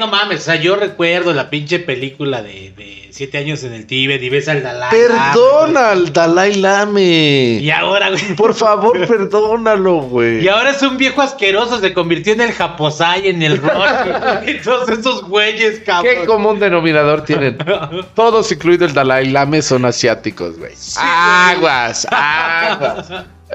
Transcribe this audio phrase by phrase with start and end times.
[0.00, 3.86] no mames, o sea, yo recuerdo la pinche película de, de Siete años en el
[3.86, 7.58] Tíbet y ves al Dalai Lama, Perdona al Dalai Lame.
[7.60, 8.22] Y ahora, güey.
[8.36, 10.42] Por favor, perdónalo, güey.
[10.42, 13.84] Y ahora es un viejo asqueroso, se convirtió en el Japosai, en el Rock,
[14.46, 16.26] y todos esos güeyes, ¿Qué cabrón.
[16.26, 17.58] común denominador tienen?
[18.14, 20.72] Todos, incluido el Dalai Lama, son asiáticos, güey.
[20.96, 23.10] aguas, aguas.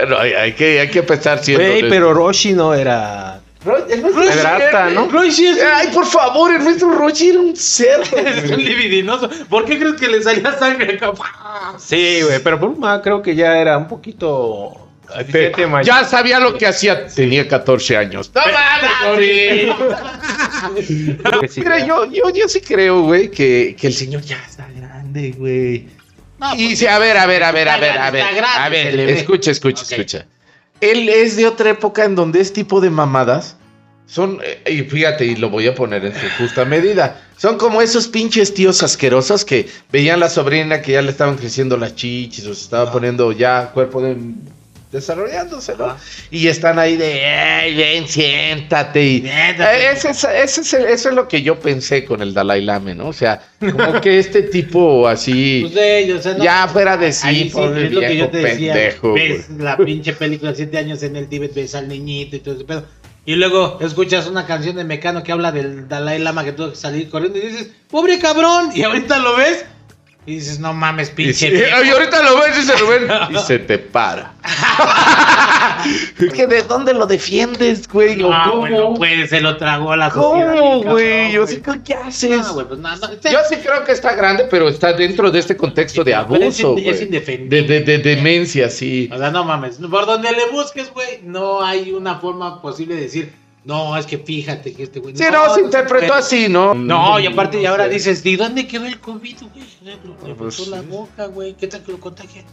[0.07, 1.63] No, hay, hay que, hay que empezar siendo.
[1.65, 3.34] Güey, pero Roshi no era.
[3.65, 5.07] Pedrata, ¿no?
[5.09, 8.03] Roshi es, Ay, por favor, el nuestro Roshi era un cerdo.
[8.17, 9.29] es un libidinoso.
[9.49, 10.97] ¿Por qué crees que le salía sangre?
[10.97, 11.25] cabrón?
[11.77, 14.89] Sí, güey, pero Bulma creo que ya era un poquito.
[15.69, 15.83] mayor.
[15.83, 17.07] Ya sabía lo que hacía.
[17.07, 18.31] Tenía 14 años.
[18.33, 19.75] ¡No mames!
[20.87, 21.17] Sí,
[21.57, 21.85] Mira, ya.
[21.85, 25.87] yo, yo, yo sí creo, güey, que, que el señor ya está grande, güey.
[26.37, 28.23] No, y pues, sí, a ver, a ver, a ver, a ver, a ver.
[28.43, 30.25] A ver, escucha, escucha, escucha.
[30.81, 33.57] Él es de otra época en donde este tipo de mamadas
[34.07, 37.81] son, eh, y fíjate, y lo voy a poner en su justa medida, son como
[37.81, 42.45] esos pinches tíos asquerosos que veían la sobrina que ya le estaban creciendo las chichis
[42.45, 44.15] o se estaba poniendo ya cuerpo de
[44.95, 45.85] desarrollándose, ¿no?
[45.85, 45.97] Ajá.
[46.31, 49.03] Y están ahí de, "Ey, ven, siéntate.
[49.03, 49.77] Y, Siéntate.
[49.77, 52.61] Eh, ese es- ese es el- eso es lo que yo pensé con el Dalai
[52.63, 53.07] Lama, ¿no?
[53.09, 56.97] O sea, como que este tipo así, Pues de ellos, o sea, no- ya fuera
[56.97, 58.73] de sí, Ahí sí, pobre es lo que yo te decía.
[58.73, 59.13] pendejo.
[59.13, 59.59] ves güey.
[59.63, 62.63] la pinche película de siete años en el Tíbet, ves al niñito y todo ese
[62.63, 62.85] pedo.
[63.27, 66.75] Y luego escuchas una canción de Mecano que habla del Dalai Lama que tuvo que
[66.75, 68.69] salir corriendo y dices, pobre cabrón.
[68.75, 69.65] Y ahorita lo ves
[70.25, 71.33] y dices, no mames, Y, pinche.
[71.33, 71.83] sí, viejo".
[71.83, 74.33] y ahorita lo ves, dice Rubén, y se te para.
[76.33, 78.21] ¿Que ¿De dónde lo defiendes, güey?
[78.23, 78.59] ¿O No, cómo?
[78.61, 80.53] güey, no puede, se lo tragó a la sociedad.
[80.55, 81.31] ¿Cómo, güey?
[81.31, 82.37] Yo sí creo, ¿qué haces?
[82.37, 82.79] No, güey, pues.
[82.79, 86.17] No, Yo sí creo que está grande, pero está dentro de este contexto de es
[86.17, 87.61] abuso, es indefendible.
[87.61, 89.09] De, de, de demencia, sí.
[89.13, 89.77] O sea, no mames.
[89.77, 93.33] Por donde le busques, güey, no hay una forma posible de decir,
[93.65, 95.15] no, es que fíjate que este güey.
[95.15, 96.19] Sí, no, se interpretó puede".
[96.19, 96.73] así, ¿no?
[96.75, 97.91] No, y aparte, y ahora Sí.
[97.95, 99.65] dices, ¿de dónde quedó el COVID, güey?
[99.83, 99.97] Le
[100.35, 100.87] Pues, botó la sí.
[100.89, 101.53] boca, güey.
[101.55, 102.43] ¿Qué tal que lo contagia?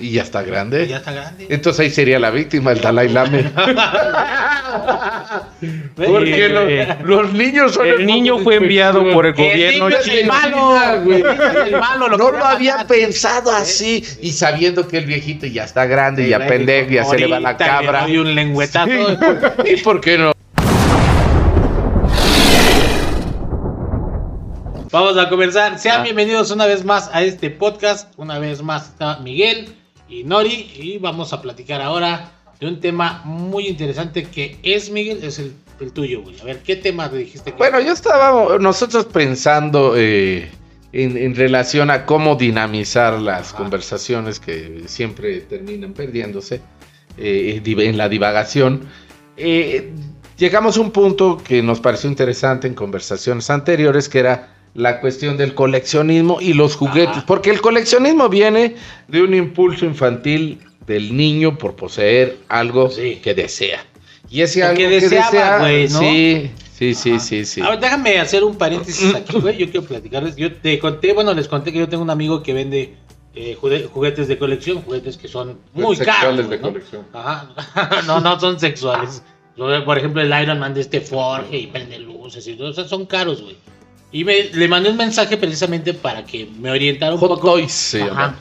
[0.00, 0.86] Y ya está grande.
[0.86, 1.48] Ya está grande.
[1.50, 3.38] Entonces ahí sería la víctima, el Dalai Lama.
[5.96, 10.08] Porque Eh, los, los niños son El niño fue enviado por el gobierno niño es
[10.08, 11.22] el malo, güey.
[11.66, 14.04] El malo, lo no lo había pensado así.
[14.22, 17.40] Y sabiendo que el viejito ya está grande, ya Güey, pendejo, ya se le va
[17.40, 18.02] la cabra.
[18.02, 18.90] Doy un lengüetazo.
[19.64, 20.32] ¿Y por qué no?
[24.90, 25.78] Vamos a comenzar.
[25.78, 26.04] Sean Ah.
[26.04, 28.12] bienvenidos una vez más a este podcast.
[28.16, 29.68] Una vez más está Miguel
[30.08, 30.70] y Nori.
[30.76, 35.52] Y vamos a platicar ahora de un tema muy interesante que es, Miguel, es el,
[35.80, 36.40] el tuyo, güey.
[36.40, 37.52] A ver, ¿qué tema te dijiste?
[37.52, 40.50] que- Bueno, yo estaba nosotros pensando eh,
[40.92, 43.58] en, en relación a cómo dinamizar las Ajá.
[43.58, 46.62] conversaciones que siempre terminan perdiéndose
[47.18, 48.88] eh, en la divagación.
[49.36, 49.92] Eh,
[50.38, 55.36] llegamos a un punto que nos pareció interesante en conversaciones anteriores, que era la cuestión
[55.36, 57.24] del coleccionismo y los juguetes, Ajá.
[57.26, 58.76] porque el coleccionismo viene
[59.08, 63.18] de un impulso infantil del niño por poseer algo Sí.
[63.22, 63.84] que desea.
[64.30, 65.98] Y ese algo que que, deseaba, desea, güey, ¿no?
[65.98, 67.20] sí, sí, sí, Ajá.
[67.20, 67.60] sí, sí.
[67.60, 69.56] A ver, déjame hacer un paréntesis aquí, güey.
[69.58, 70.36] Yo quiero platicarles.
[70.36, 72.94] Yo te conté, bueno, les conté que yo tengo un amigo que vende
[73.34, 73.56] eh,
[73.92, 76.36] juguetes de colección, juguetes que son muy Sexuales caros.
[76.36, 76.68] de güey, ¿no?
[76.68, 77.02] colección.
[77.12, 78.02] Ajá.
[78.06, 79.22] no, no son sexuales.
[79.56, 82.68] Por ejemplo, el Iron Man de este Forge y prende luces y todo.
[82.70, 83.56] O sea, son caros, güey.
[84.10, 87.52] Y me, le mandé un mensaje precisamente para que me orientara un Hot poco.
[87.52, 88.34] Toys se Ajá.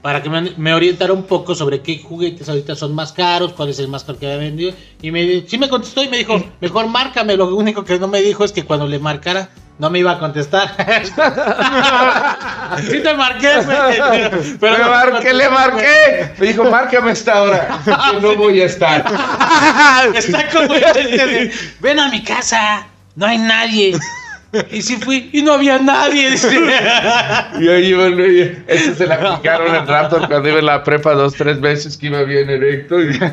[0.00, 3.68] Para que me, me orientara un poco sobre qué juguetes ahorita son más caros, cuál
[3.68, 4.72] es el más caro que había vendido.
[5.00, 7.36] Y me, sí me contestó y me dijo, mejor márcame.
[7.36, 10.18] Lo único que no me dijo es que cuando le marcara, no me iba a
[10.18, 10.74] contestar.
[12.90, 16.32] sí te marqué, pero, pero me marqué, le marqué.
[16.38, 17.80] Me dijo, márcame esta hora.
[18.12, 19.04] Yo no voy a estar.
[20.14, 20.74] Está como
[21.80, 23.96] ven a mi casa, no hay nadie.
[24.70, 26.30] Y sí fui, y no había nadie.
[26.30, 26.48] dice.
[27.60, 31.12] Y ahí iba, oye, ese se la aplicaron en Raptor cuando iba en la prepa
[31.14, 33.00] dos, tres veces que iba bien erecto.
[33.00, 33.24] Y se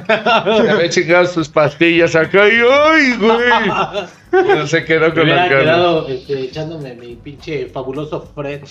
[0.70, 4.08] había chingado sus pastillas acá y ¡ay, güey!
[4.32, 5.62] Pero se quedó con la cara.
[5.62, 8.62] quedado este, echándome mi pinche fabuloso Fred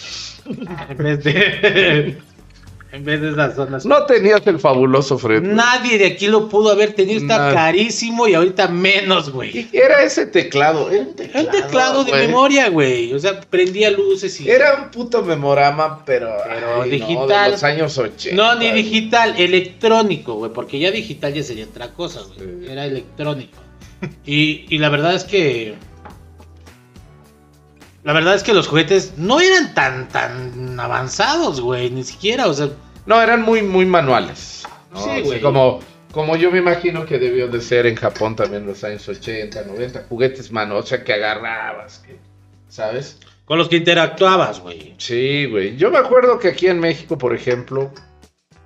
[0.88, 2.18] en vez de
[2.90, 3.84] en vez de esas zonas.
[3.84, 5.42] No tenías el fabuloso Fred.
[5.42, 7.54] Nadie de aquí lo pudo haber tenido, está Nadie.
[7.54, 9.68] carísimo y ahorita menos, güey.
[9.72, 10.90] Era ese teclado.
[10.90, 13.12] Era un Era teclado, un teclado de memoria, güey.
[13.12, 14.48] O sea, prendía luces y.
[14.50, 17.28] Era un puto memorama, pero, Pero ay, digital.
[17.28, 18.34] No, de los años 80.
[18.36, 20.52] No, ni digital, electrónico, güey.
[20.52, 22.38] Porque ya digital ya sería otra cosa, güey.
[22.38, 22.70] Sí.
[22.70, 23.58] Era electrónico.
[24.24, 25.74] Y, y la verdad es que.
[28.08, 31.90] La verdad es que los juguetes no eran tan, tan avanzados, güey.
[31.90, 32.70] Ni siquiera, o sea.
[33.04, 34.66] No, eran muy, muy manuales.
[34.90, 34.98] ¿no?
[34.98, 35.42] Sí, güey.
[35.42, 39.06] como, como yo me imagino que debió de ser en Japón también en los años
[39.06, 42.16] 80, 90, juguetes mano, o sea, que agarrabas, que,
[42.70, 43.18] ¿sabes?
[43.44, 44.94] Con los que interactuabas, güey.
[44.96, 45.76] Sí, güey.
[45.76, 47.92] Yo me acuerdo que aquí en México, por ejemplo,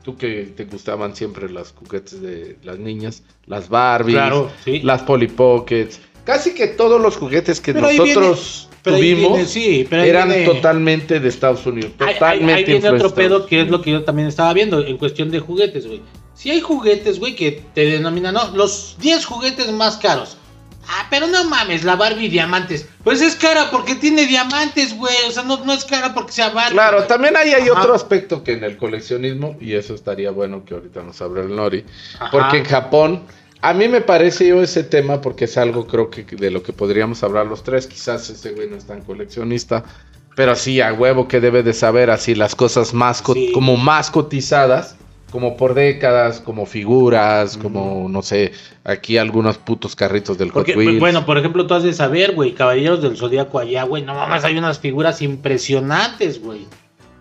[0.04, 4.82] tú que te gustaban siempre las juguetes de las niñas, las Barbies, Claro, sí.
[4.82, 9.46] las Polly Pockets, casi que todos los juguetes que Pero nosotros Pero ahí tuvimos viene-
[9.48, 13.14] sí, pero ahí eran viene- totalmente de Estados Unidos, Ahí- ahí- totalmente Ahí, viene otro
[13.14, 16.02] pedo que es lo que yo también estaba viendo en cuestión de juguetes, güey.
[16.34, 20.36] Si hay juguetes, güey, que te denominan, no, los 10 juguetes más caros.
[20.88, 22.88] Ah, pero no mames, la Barbie diamantes.
[23.04, 25.14] Pues es cara porque tiene diamantes, güey.
[25.28, 26.72] O sea, no, no es cara porque sea Barbie.
[26.72, 27.80] Claro, también ahí hay Ajá.
[27.82, 31.54] otro aspecto que en el coleccionismo, y eso estaría bueno que ahorita nos abra el
[31.54, 31.84] Nori,
[32.18, 32.30] Ajá.
[32.32, 33.22] porque en Japón,
[33.62, 36.72] a mí me parece yo ese tema, porque es algo creo que de lo que
[36.72, 39.84] podríamos hablar los tres, quizás ese güey no es tan coleccionista,
[40.36, 43.50] pero sí, a huevo que debe de saber así las cosas más, Sí.
[43.52, 44.96] como más cotizadas,
[45.30, 48.52] como por décadas, como figuras, como, no sé,
[48.84, 51.00] aquí algunos putos carritos del Hot Porque, Wheels.
[51.00, 54.44] bueno, por ejemplo, tú has de saber, güey, Caballeros del Zodíaco allá, güey, no mames,
[54.44, 56.66] hay unas figuras impresionantes, güey.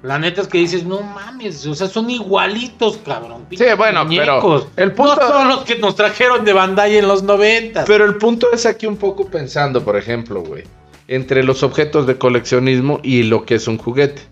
[0.03, 3.45] La neta es que dices, no mames, o sea, son igualitos, cabrón.
[3.51, 4.67] Sí, bueno, pero muñecos.
[4.75, 7.85] el punto- No son los que nos trajeron de Bandai en los 90.
[7.85, 10.63] Pero el punto es aquí un poco pensando, por ejemplo, güey,
[11.07, 14.23] entre los objetos de coleccionismo y lo que es un juguete.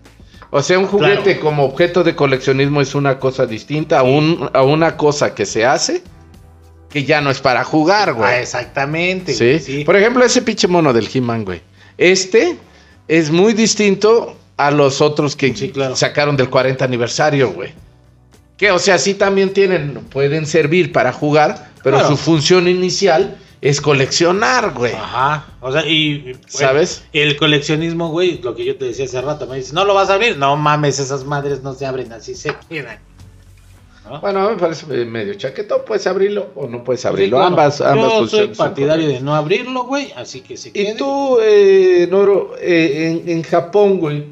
[0.50, 1.40] O sea, un juguete Claro.
[1.40, 5.64] como objeto de coleccionismo es una cosa distinta a, un- a una cosa que se
[5.64, 6.02] hace
[6.88, 8.28] que ya no es para jugar, güey.
[8.28, 9.32] Ah, exactamente.
[9.32, 9.60] ¿Sí?
[9.60, 9.84] sí.
[9.84, 11.60] Por ejemplo, ese pinche mono del He-Man, güey.
[11.96, 12.56] Este
[13.06, 14.34] es muy distinto
[14.66, 15.96] a los otros que Sí, claro.
[15.96, 17.72] sacaron del 40 aniversario, güey.
[18.56, 22.10] Que, o sea, sí también tienen, pueden servir para jugar, pero Claro.
[22.10, 24.92] su función inicial es coleccionar, güey.
[24.94, 25.46] Ajá.
[25.60, 26.32] O sea, y.
[26.46, 27.04] ¿Sabes?
[27.12, 30.10] El coleccionismo, güey, lo que yo te decía hace rato, me dices, no lo vas
[30.10, 30.36] a abrir.
[30.36, 32.98] No mames, esas madres no se abren así, se quedan.
[34.04, 34.20] ¿No?
[34.20, 35.82] Bueno, me parece medio chaquetón.
[35.86, 37.36] Puedes abrirlo o no puedes abrirlo.
[37.36, 37.46] Sí, claro.
[37.46, 40.92] Ambas, ambas Yo soy partidario de no abrirlo, güey, así que se quede.
[40.92, 44.24] Y tú, eh, Noro, eh, en, en Japón, güey,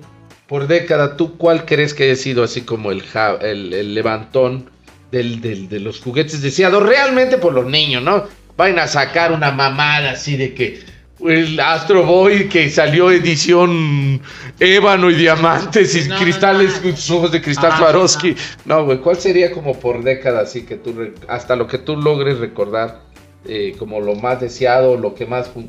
[0.48, 4.70] por década, ¿tú cuál crees que haya sido así como el, ja- el, el levantón
[5.12, 6.82] del, del- de los juguetes deseados?
[6.82, 8.24] Realmente por los niños, ¿no?
[8.56, 10.80] Vayan a sacar una mamada así de que
[11.26, 14.20] el Astro Boy que salió edición
[14.58, 16.82] ébano y diamantes y No, cristales, no.
[16.82, 18.34] con sus ojos de cristal Ah, Swarovski.
[18.64, 20.94] No, güey, ¿cuál sería como por década así que tú,
[21.28, 23.00] hasta lo que tú logres recordar
[23.46, 25.68] eh, como lo más deseado, lo que más como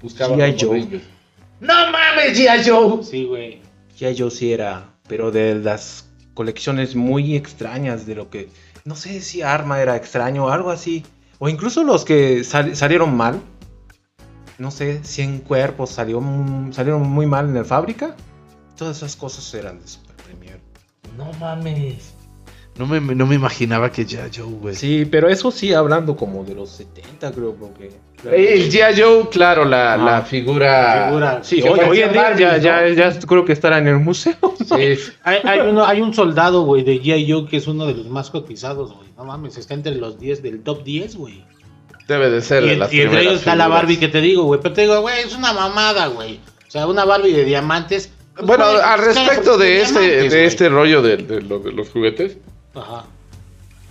[0.00, 0.52] buscaban G.I.
[0.52, 0.68] los Joe.
[0.80, 1.02] morrillos?
[1.60, 2.68] ¡No mames, G.I.
[2.68, 3.02] Joe!
[3.04, 3.63] Sí, güey.
[3.98, 8.48] Ya yo sí era, pero de las colecciones muy extrañas de lo que,
[8.84, 11.04] no sé si Arma era extraño o algo así,
[11.38, 13.40] o incluso los que sal- salieron mal,
[14.58, 16.22] no sé, 100 cuerpos salió,
[16.72, 18.16] salieron muy mal en la fábrica,
[18.76, 20.60] todas esas cosas eran de Super Premier.
[21.16, 22.13] No mames.
[22.76, 24.30] No me, no me imaginaba que G.I.
[24.36, 24.74] Joe, güey.
[24.74, 27.90] Sí, pero eso sí hablando como de los 70 creo, porque...
[28.24, 29.00] El G.I.
[29.00, 29.96] Joe, claro, la, Ah.
[29.96, 31.06] la figura.
[31.08, 31.38] Figura.
[31.44, 34.34] Sí, hoy, hoy en día ya, ya, ya creo que estará en el museo.
[34.66, 34.74] Sí.
[35.22, 37.30] Hay, hay uno, hay un soldado, güey, de G.I.
[37.30, 39.08] Joe que es uno de los más cotizados, güey.
[39.16, 41.44] No mames, está entre los 10 del top 10, güey.
[42.08, 43.68] Debe de ser Y, de en- las y entre ellos está la.
[43.68, 44.58] Barbie que te digo, güey.
[44.60, 46.40] Pero te digo, güey, es una mamada, güey.
[46.66, 48.10] O sea, una Barbie de diamantes.
[48.34, 51.88] pues, Bueno, al respecto de es este, de este rollo de, de lo- de los
[51.90, 52.36] juguetes,
[52.74, 53.04] Ajá.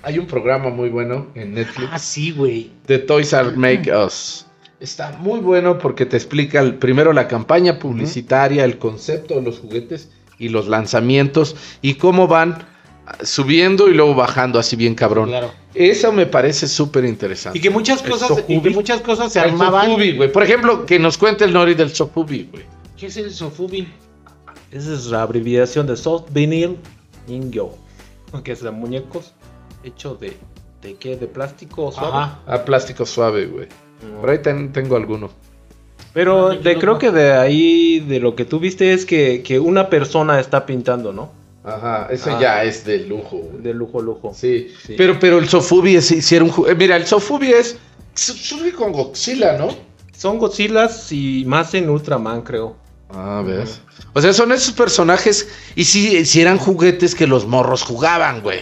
[0.01, 1.89] hay un programa muy bueno en Netflix.
[1.91, 2.71] Ah, sí, güey.
[2.87, 4.45] The Toys Are Make Us.
[4.81, 9.59] Está muy bueno porque te explica el- primero la campaña publicitaria, el concepto de los
[9.59, 12.65] juguetes y los lanzamientos y cómo van
[13.07, 15.29] ah, subiendo y luego bajando así bien cabrón.
[15.29, 15.51] Claro.
[15.73, 17.57] Eso me parece súper interesante.
[17.57, 19.85] Y que muchas cosas, y que muchas cosas se El armaban.
[19.87, 20.31] Sofubi, güey.
[20.31, 22.63] Por ejemplo, que nos cuente el Nori del Sofubi, güey.
[22.97, 23.87] ¿Qué es el Sofubi?
[24.69, 26.77] Esa es la abreviación de Soft Vinyl
[27.27, 27.71] Ningyo,
[28.41, 29.33] que es de muñecos
[29.83, 30.37] hecho de,
[30.81, 31.17] ¿de qué?
[31.17, 32.07] ¿De plástico suave?
[32.15, 32.39] Ajá.
[32.47, 33.67] Ah, plástico suave, güey.
[34.21, 35.29] Por ahí ten- tengo alguno.
[36.13, 36.99] Pero Ah, de, creo no.
[36.99, 41.11] que de ahí, de lo que tú viste es que, que una persona está pintando,
[41.11, 41.31] ¿no?
[41.63, 42.39] Ajá, eso Ah.
[42.41, 43.61] ya es de lujo, güey.
[43.63, 44.33] De lujo, lujo.
[44.33, 44.69] Sí.
[44.85, 44.95] Sí.
[44.97, 47.77] Pero, pero el Sofubi es, un ju- eh, Mira, el Sofubi es.
[48.15, 49.69] Surge con Godzilla, ¿no?
[50.15, 52.75] Son Godzillas y más en Ultraman, creo.
[53.13, 53.79] Ah, ves.
[54.13, 55.47] O sea, son esos personajes.
[55.75, 58.61] Y sí, sí eran juguetes que los morros jugaban, güey.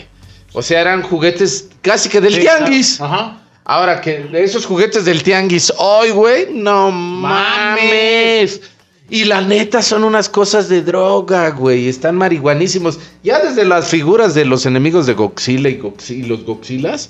[0.53, 2.97] O sea, eran juguetes casi que del Sí, tianguis.
[2.97, 3.13] claro.
[3.13, 3.37] Ajá.
[3.63, 8.61] Ahora que esos juguetes del tianguis hoy, güey, no mames.
[9.09, 11.87] Y la neta son unas cosas de droga, güey.
[11.87, 12.99] Están marihuanísimos.
[13.23, 17.09] Ya desde las figuras de los enemigos de Godzilla y, los Godzillas,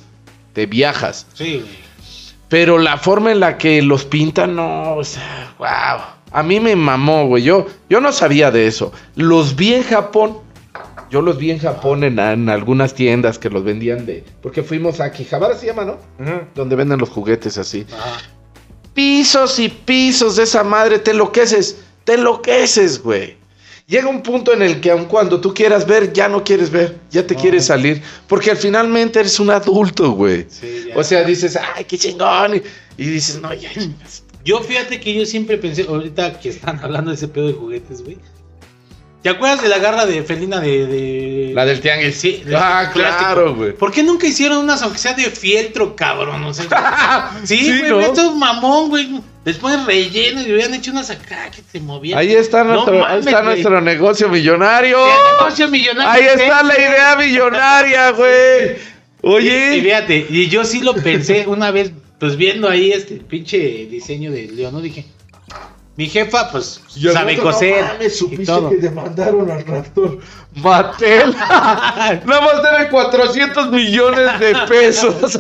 [0.53, 1.27] te viajas.
[1.33, 1.91] Sí, güey.
[2.50, 6.01] Pero la forma en la que los pintan, no, o sea, wow.
[6.31, 7.43] A mí me mamó, güey.
[7.43, 8.91] Yo, yo no sabía de eso.
[9.15, 10.38] Los vi en Japón
[11.09, 14.23] Yo los vi en Japón en, en algunas tiendas que los vendían de.
[14.41, 15.97] Porque fuimos a Akihabara, se llama, ¿no?
[16.55, 17.85] Donde venden los juguetes así.
[17.93, 18.19] Ajá.
[18.93, 23.38] Pisos y pisos de esa madre, te enloqueces, te enloqueces, güey.
[23.88, 26.97] Llega un punto en el que aun cuando tú quieras ver, ya no quieres ver,
[27.09, 30.45] ya te quieres salir, porque finalmente eres un adulto, güey.
[30.50, 30.89] Sí.
[30.95, 32.55] O sea, dices, ay, qué chingón.
[32.55, 32.61] Y,
[32.97, 33.69] y dices, no, ya.
[34.43, 38.03] Yo fíjate que yo siempre pensé, ahorita que están hablando de ese pedo de juguetes,
[38.03, 38.17] güey.
[39.21, 40.88] ¿Te acuerdas de la garra de felina de.
[40.88, 42.15] de- La del tianguis.
[42.15, 43.71] Sí, de Ah, claro, güey.
[43.74, 46.43] ¿Por qué nunca hicieron unas, aunque sea de fieltro, cabrón?
[46.43, 48.00] O sea, sí, Sí, güey, ¿no?
[48.00, 49.21] esto es mamón, güey.
[49.45, 52.17] Después relleno y hubieran hecho unas acá que te movían.
[52.17, 54.98] Ahí está, No nuestro, ahí está nuestro negocio millonario.
[55.05, 58.71] ¡Qué negocio millonario Ahí es está la idea millonaria, güey.
[59.24, 59.81] Y, y Oye.
[59.83, 64.43] fíjate, y yo sí lo pensé una vez, pues viendo ahí este pinche diseño de
[64.43, 64.79] León, ¿no?
[64.79, 65.07] Dije,
[65.97, 66.79] mi jefa, pues,
[67.11, 67.83] sabe coser.
[68.29, 68.69] y todo.
[68.69, 70.19] demandaron al raptor
[70.53, 71.31] Mattel.
[71.35, 75.15] Nada más debe 400 millones de pesos.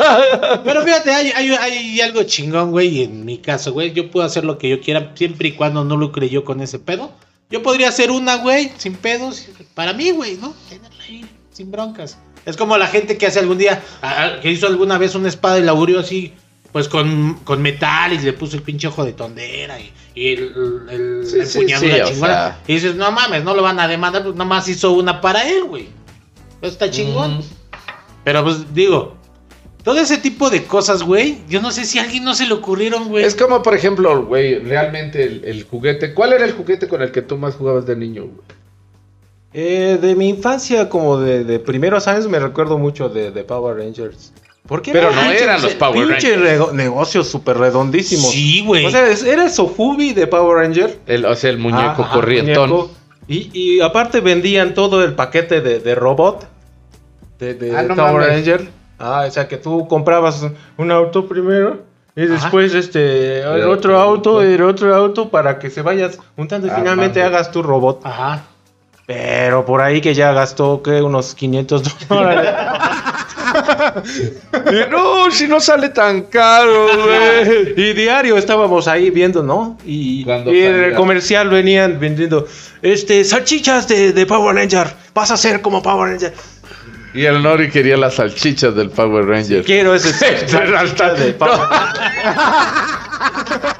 [0.65, 4.43] Pero fíjate, hay, hay, hay algo chingón, güey, en mi caso, güey, yo puedo hacer
[4.43, 7.11] lo que yo quiera siempre y cuando no lucre yo con ese pedo.
[7.51, 10.55] Yo podría hacer una, güey, sin pedos, para mí, güey, ¿no?
[10.67, 12.17] Tenerla ahí, sin broncas.
[12.43, 13.83] Es como la gente que hace algún día,
[14.41, 16.33] que hizo alguna vez una espada y la abrió así,
[16.71, 20.85] pues con, con metal y le puso el pinche ojo de tondera y, y el,
[20.89, 22.33] el, Sí, la empuñadura sí, chingona.
[22.33, 22.59] sea.
[22.67, 25.65] Y dices, no mames, no lo van a demandar, pues nomás hizo una para él,
[25.65, 25.89] güey.
[26.59, 27.39] Pues Está chingón.
[27.39, 27.43] Mm.
[28.23, 29.15] Pero pues digo,
[29.83, 32.53] todo ese tipo de cosas, güey, yo no sé si a alguien no se le
[32.53, 33.25] ocurrieron, güey.
[33.25, 36.13] Es como, por ejemplo, güey, realmente el, el juguete.
[36.13, 38.61] ¿Cuál era el juguete con el que tú más jugabas de niño, güey?
[39.53, 43.75] Eh, de mi infancia, como de, de primeros años, me recuerdo mucho de, de Power
[43.77, 44.31] Rangers.
[44.71, 44.93] ¿Por qué?
[44.93, 48.25] Pero no Pinche- eran los Power pinche rego- negocio súper redondísimo.
[48.29, 48.85] Sí, güey.
[48.85, 50.97] O sea, era el Sofubi de Power Ranger.
[51.07, 52.69] El, o sea, el muñeco Ajá, corrientón.
[52.69, 52.91] muñeco.
[53.27, 56.47] Y, y aparte vendían todo el paquete de, de robot
[57.37, 58.27] de, de Ah, no Power mames.
[58.29, 58.69] Ranger.
[58.97, 60.45] Ah, o sea que tú comprabas
[60.77, 61.81] un auto primero
[62.15, 62.33] y Ajá.
[62.35, 66.75] después este el otro auto, el otro auto para que se vayas juntando y Ah,
[66.77, 67.35] finalmente mames.
[67.35, 67.99] hagas tu robot.
[68.05, 68.45] Ajá.
[69.05, 72.53] Pero por ahí que ya gastó que unos 500 dólares.
[74.71, 77.73] Y no, si no sale tan caro, güey.
[77.75, 79.77] y diario estábamos ahí viendo, ¿no?
[79.85, 82.47] Y, Cuando y en el comercial venían vendiendo
[82.81, 84.87] este salchichas de, de Power Ranger.
[85.13, 86.33] Vas a ser como Power Ranger.
[87.13, 89.63] Y el Nori quería las salchichas del Power Ranger.
[89.65, 90.13] Quiero ese
[90.47, 91.59] salchicha de Power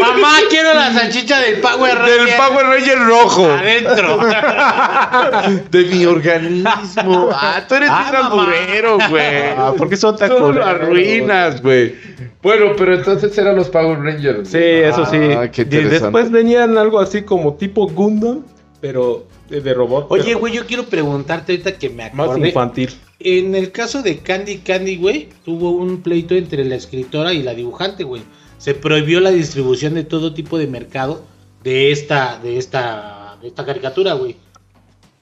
[0.00, 2.20] Mamá, quiero la salchicha del Power Ranger.
[2.24, 3.44] Del Power Ranger rojo.
[3.46, 4.18] Adentro.
[5.70, 7.28] De mi organismo.
[7.32, 8.42] Ah, tú eres Ah, un mamá.
[8.44, 9.24] alburero, güey.
[9.56, 10.66] Ah, ¿por qué son tan Tú lo culeros?
[10.68, 11.94] arruinas, güey.
[12.42, 14.48] Bueno, pero entonces eran los Power Rangers.
[14.48, 15.16] Sí, eso sí.
[15.36, 16.00] Ah, qué Y interesante.
[16.00, 18.44] después venían algo así como tipo Gundam,
[18.80, 20.06] pero de, robot.
[20.10, 22.48] Oye, güey, yo quiero preguntarte ahorita que me Más acordé.
[22.48, 22.90] infantil.
[23.20, 27.54] En el caso de Candy Candy, güey, tuvo un pleito entre la escritora y la
[27.54, 28.22] dibujante, güey.
[28.62, 31.24] Se prohibió la distribución de todo tipo de mercado
[31.64, 34.36] de esta, de esta, de esta caricatura, güey.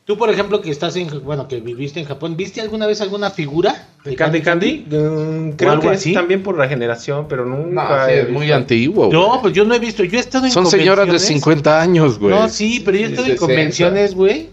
[0.04, 3.30] Tú, por ejemplo, que estás en, bueno, que viviste en Japón, ¿viste alguna vez alguna
[3.30, 4.84] figura ¿De Candy Candy?
[4.90, 6.10] Mm, ¿O creo que así?
[6.10, 8.08] es también por la generación, pero No, nunca.
[8.08, 9.06] sí, es muy antiguo.
[9.06, 9.18] güey.
[9.18, 10.04] No, pues yo no he visto.
[10.04, 11.42] Yo he estado en Son señoras de convenciones.
[11.42, 12.34] 50 años, güey.
[12.34, 13.46] No, sí, pero yo he estado en 60.
[13.46, 14.50] convenciones, güey.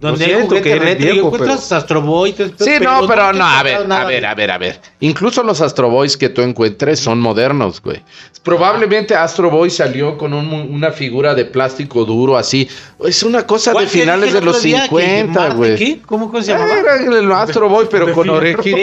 [0.00, 2.32] Donde hay juguetes retro viejo, encuentras Astro Boy.
[2.32, 4.80] Sí, no, pero no, a ver, a ver, a ver, a ver.
[5.00, 8.02] Incluso los Astro Boys que tú encuentres son modernos, güey.
[8.42, 12.66] Probablemente Astro Boy salió con un- una figura de plástico duro así.
[13.04, 15.76] Es una cosa de ¿Cuál que finales de los otro día que- 50, Marte, güey.
[15.76, 16.00] ¿Qué?
[16.06, 16.78] ¿Cómo se llamaba?
[16.80, 18.78] Era el Astro Boy, pero con orejita.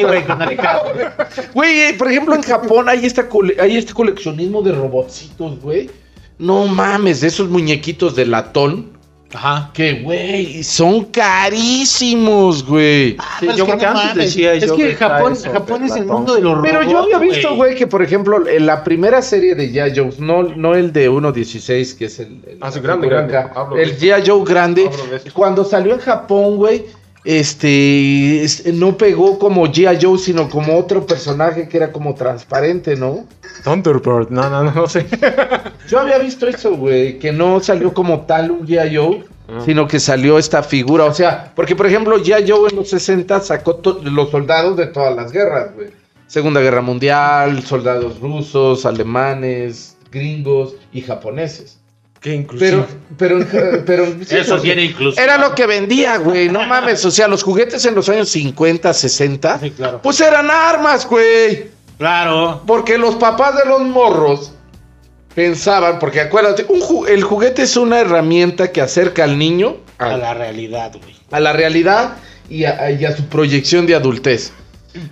[1.54, 5.90] güey, eh, por ejemplo, en Japón hay, esta cole- hay este coleccionismo de robotcitos, güey.
[6.38, 8.97] No mames, de esos muñequitos de latón.
[9.38, 9.70] Ajá.
[9.72, 13.16] Que, güey, son carísimos, güey.
[13.20, 14.16] Ah, Sí, yo es creo que no antes mames.
[14.26, 17.14] decía Es yo que Japón, eso Japón es el mundo de los Pero yo robots,
[17.14, 19.94] había visto, güey, que por ejemplo, en la primera serie de G.I.
[19.96, 23.38] Joe, no, no el de 1.16, que es el, el, Ah, sí, grande, grande.
[23.38, 23.96] Hablo el.
[23.98, 24.24] G.I.
[24.26, 26.86] Joe grande, Hablo cuando salió en Japón, güey,
[27.28, 30.00] este, es- no pegó como G.I.
[30.02, 33.26] Joe, sino como otro personaje que era como transparente, ¿no?
[33.64, 35.06] Thunderbird, no, no, no, no sé.
[35.90, 38.96] Yo había visto eso, güey, que no salió como tal un G.I.
[38.96, 39.62] Joe, Ah.
[39.64, 42.50] sino que salió esta figura, o sea, porque por ejemplo G.I.
[42.52, 45.88] Joe en los 60 sacó los soldados de todas las guerras, güey.
[46.28, 51.77] Segunda Guerra Mundial, soldados rusos, alemanes, gringos y japoneses.
[52.22, 52.86] Qué inclusive.
[53.18, 55.20] Pero, pero, pero Eso sí era incluso.
[55.22, 58.94] era lo que vendía, güey, no mames, o sea, los juguetes en los años 50,
[58.94, 60.02] 60, Sí, claro.
[60.02, 61.68] pues eran armas, güey.
[61.98, 62.62] Claro.
[62.68, 64.52] Porque los papás de los morros
[65.36, 70.12] pensaban, porque acuérdate, un ju- el juguete es una herramienta que acerca al niño A
[70.14, 71.16] a, la realidad, güey.
[71.32, 72.16] a la realidad
[72.50, 74.52] y a, y a su proyección de adultez.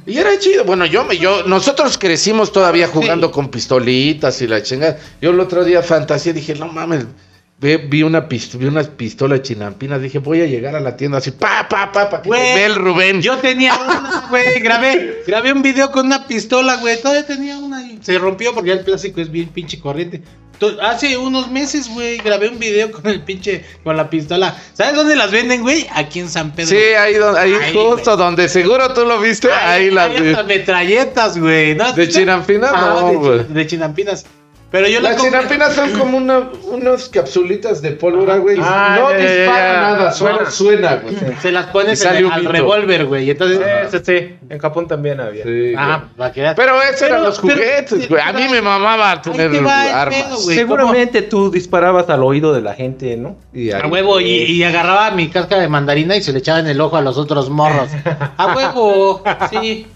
[0.06, 0.64] Y era chido.
[0.64, 3.34] Bueno, yo me, yo, nosotros crecimos todavía jugando Sí.
[3.34, 4.98] con pistolitas y la chingada.
[5.22, 7.06] Yo el otro día fantasía dije, no mames.
[7.58, 11.20] Ve- vi una pist- vi unas pistolas chinampinas, dije, voy a llegar a la tienda
[11.20, 13.22] así, pa, pa, pa, pa, que ve el Rubén.
[13.22, 17.82] Yo tenía una, güey, grabé, grabé un video con una pistola, güey, todavía tenía una
[17.90, 20.22] y se rompió porque el plástico es bien pinche corriente.
[20.82, 24.56] Hace unos meses, güey, grabé un video con el pinche, con la pistola.
[24.74, 25.88] ¿Sabes dónde las venden, güey?
[25.94, 26.70] Aquí en San Pedro.
[26.70, 31.76] Sí, ahí, donde, ahí justo donde seguro tú lo viste, ahí, las hay metralletas, güey.
[31.76, 31.92] ¿no?
[31.94, 32.74] ¿De chinampinas?
[32.74, 34.26] Ajá, No, de, de chinampinas.
[34.76, 38.58] Pero yo la Las chinampinas son como una, unas capsulitas de pólvora, güey.
[38.62, 39.82] Ah, no dispara ya.
[39.82, 40.52] nada, solo Suena.
[40.52, 41.16] suena, güey.
[41.42, 43.30] Se las pones en- al revólver, güey.
[43.30, 44.36] Entonces, Sí, sí, sí.
[44.50, 45.46] En Japón también había.
[45.46, 46.58] Sí, ah, va a quedar.
[46.58, 48.22] Pero esos eran los juguetes, güey.
[48.22, 50.24] A mí me mamaba tener te va el armas.
[50.24, 50.58] pedo, güey.
[50.58, 53.38] Seguramente tú disparabas al oído de la gente, ¿no?
[53.54, 56.60] Y ahí- A huevo, y, y agarraba mi casca de mandarina y se le echaba
[56.60, 57.88] en el ojo a los otros morros.
[58.38, 59.88] A huevo, sí.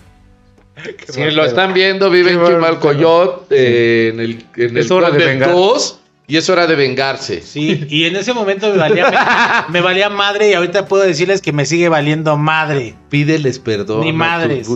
[1.10, 5.26] Si lo están viendo, vive en Chimalcoyot, eh, en el, en Es el hora de
[5.26, 5.52] vengar.
[5.52, 7.42] 2, y es hora de vengarse.
[7.42, 11.42] Sí, y en ese momento me valía, me, me valía madre y ahorita puedo decirles
[11.42, 12.94] que me sigue valiendo madre.
[13.10, 14.02] Pídeles perdón.
[14.02, 14.68] Ni madres.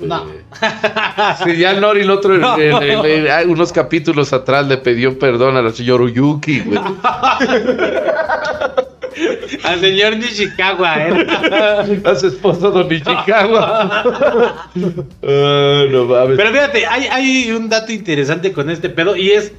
[0.00, 0.26] No.
[1.44, 2.58] Sí, ya Nori el otro, No.
[2.58, 6.80] en- en- en- en- unos capítulos atrás le pidió perdón a la señora Uyuki, güey.
[9.64, 12.02] Al señor Nishikawa, ¿eh?
[12.04, 14.04] A su esposo Don Ichikawa.
[15.22, 16.36] Ah, no mames.
[16.36, 19.52] Pero fíjate, hay, hay un dato interesante con este pedo y es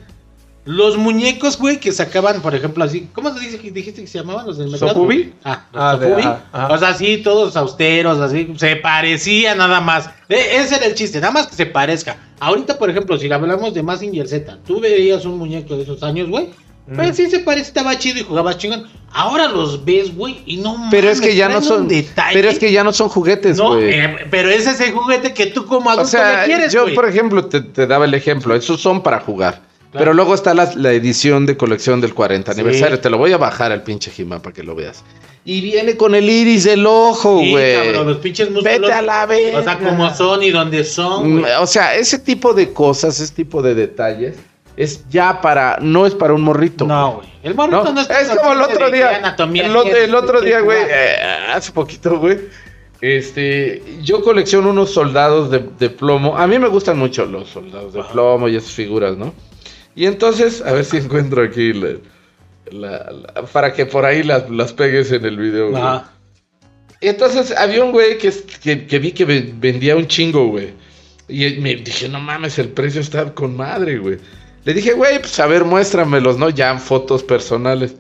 [0.66, 3.10] los muñecos, güey, que sacaban, por ejemplo, así.
[3.14, 4.94] ¿Cómo te dice, dijiste que se llamaban los del mercado?
[4.94, 5.34] ¿Sofubi?
[5.44, 6.22] Ah, los Ah, Sofubi.
[6.22, 6.74] ajá, ajá.
[6.74, 8.54] O sea, así, todos austeros, así.
[8.58, 10.10] Se parecía nada más.
[10.30, 12.16] E- ese era el chiste, nada más que se parezca.
[12.40, 16.30] Ahorita, por ejemplo, si hablamos de Mazinger Z, tú veías un muñeco de esos años,
[16.30, 16.50] güey.
[16.86, 17.14] Mm.
[17.14, 18.88] sí se parece, estaba chido y jugabas chingón.
[19.12, 21.88] Ahora los ves, güey, y no Pero es mames, que ya no son.
[21.88, 22.34] detalle.
[22.34, 23.94] Pero es que ya no son juguetes, No, güey.
[23.94, 26.86] eh, pero ese es el juguete que tú como o adulto sea, le quieres, yo,
[26.96, 28.56] por ejemplo, te, te daba el ejemplo.
[28.56, 29.62] Esos son para jugar.
[29.92, 30.06] Claro.
[30.06, 32.60] Pero luego está la, la edición de colección del 40 Sí.
[32.60, 33.00] aniversario.
[33.00, 35.04] Te lo voy a bajar al pinche Jima para que lo veas.
[35.46, 37.76] Y viene con el iris del ojo, Sí, güey.
[37.76, 38.80] cabrón, los pinches músculos.
[38.82, 39.60] Vete a la verga.
[39.60, 41.52] O sea, como son y donde son, güey.
[41.62, 44.36] O sea, ese tipo de cosas, ese tipo de detalles,
[44.78, 45.78] es ya para.
[45.82, 46.86] No es para un morrito.
[46.86, 47.28] No, güey.
[47.44, 47.94] El morrito ¿no?
[47.94, 49.18] no, Es como el otro día.
[49.18, 51.16] Anatomía, el, otro- el otro día, güey, eh,
[51.54, 52.40] hace poquito, güey.
[53.02, 56.38] Este, yo colecciono unos soldados de, de plomo.
[56.38, 58.12] A mí me gustan mucho los soldados de Ajá.
[58.14, 59.34] plomo y esas figuras, ¿no?
[59.94, 61.90] Y entonces, a ver si encuentro aquí la,
[62.72, 65.72] la- la- para que por ahí las, las pegues en el video.
[65.72, 65.82] güey.
[65.84, 66.12] Ajá.
[67.02, 68.32] Entonces había un güey que,
[68.64, 70.70] que, que vi que ve- vendía un chingo, güey.
[71.28, 74.18] Y me dije, no mames, el precio está con madre, güey.
[74.66, 76.50] Le dije, güey, pues a ver, muéstramelos, ¿no?
[76.50, 77.96] Ya en fotos personales.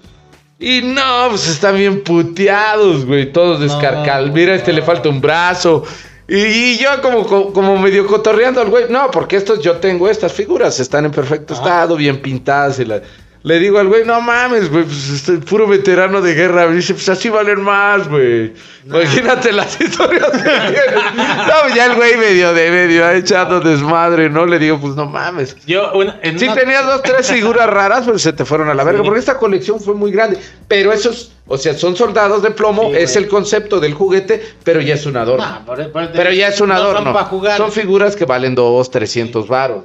[0.59, 3.33] Y no, pues están bien puteados, güey.
[3.33, 4.27] Todos descarcal.
[4.27, 4.77] No, Mira, este no.
[4.79, 5.83] le falta un brazo.
[6.27, 8.85] Y, y yo como, como, como medio cotorreando al güey.
[8.89, 10.79] No, porque estos yo tengo estas figuras.
[10.79, 11.57] Están en perfecto Ah.
[11.57, 12.79] estado, bien pintadas.
[12.79, 13.01] y la-
[13.45, 16.65] Le digo al güey, no mames, güey, pues estoy puro veterano de guerra.
[16.67, 18.53] Me dice, pues así valen más, güey.
[18.85, 20.93] Imagínate las historias que tienes.
[21.15, 24.45] No, ya el güey medio de medio ha echado desmadre, ¿no?
[24.45, 25.57] Le digo, pues no mames.
[25.65, 28.73] Yo, una, en Sí una- tenías dos, tres figuras raras, pero se te fueron a
[28.73, 29.01] la verga.
[29.01, 29.05] Sí.
[29.05, 30.37] Porque esta colección fue muy grande.
[30.69, 33.25] Pero esos, o sea, son soldados de plomo, Sí, es güey.
[33.25, 35.45] el concepto del juguete, pero ya es un adorno.
[35.45, 37.03] No, por- pero ya es un no adorno.
[37.03, 37.57] Son para jugar.
[37.57, 39.83] Son figuras que valen dos, trescientos varos.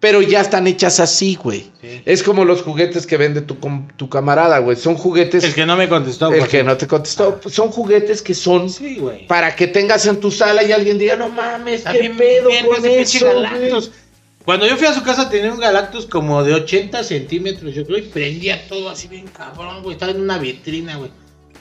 [0.00, 1.70] Pero ya están hechas así, güey.
[1.80, 2.02] Sí.
[2.04, 3.56] Es como los juguetes que vende tu,
[3.96, 4.76] tu camarada, güey.
[4.76, 5.44] Son juguetes.
[5.44, 6.30] El que no me contestó.
[6.32, 7.40] el por que no te contestó.
[7.48, 9.26] Son juguetes que son Sí, güey.
[9.26, 12.84] para que tengas en tu sala y alguien diga, no mames, qué pedo bien con
[12.84, 14.04] eso, güey?"
[14.44, 17.96] Cuando yo fui a su casa tenía un Galactus como de 80 centímetros, yo creo,
[17.96, 19.94] y prendía todo así bien cabrón, güey.
[19.94, 21.10] Estaba en una vitrina, güey.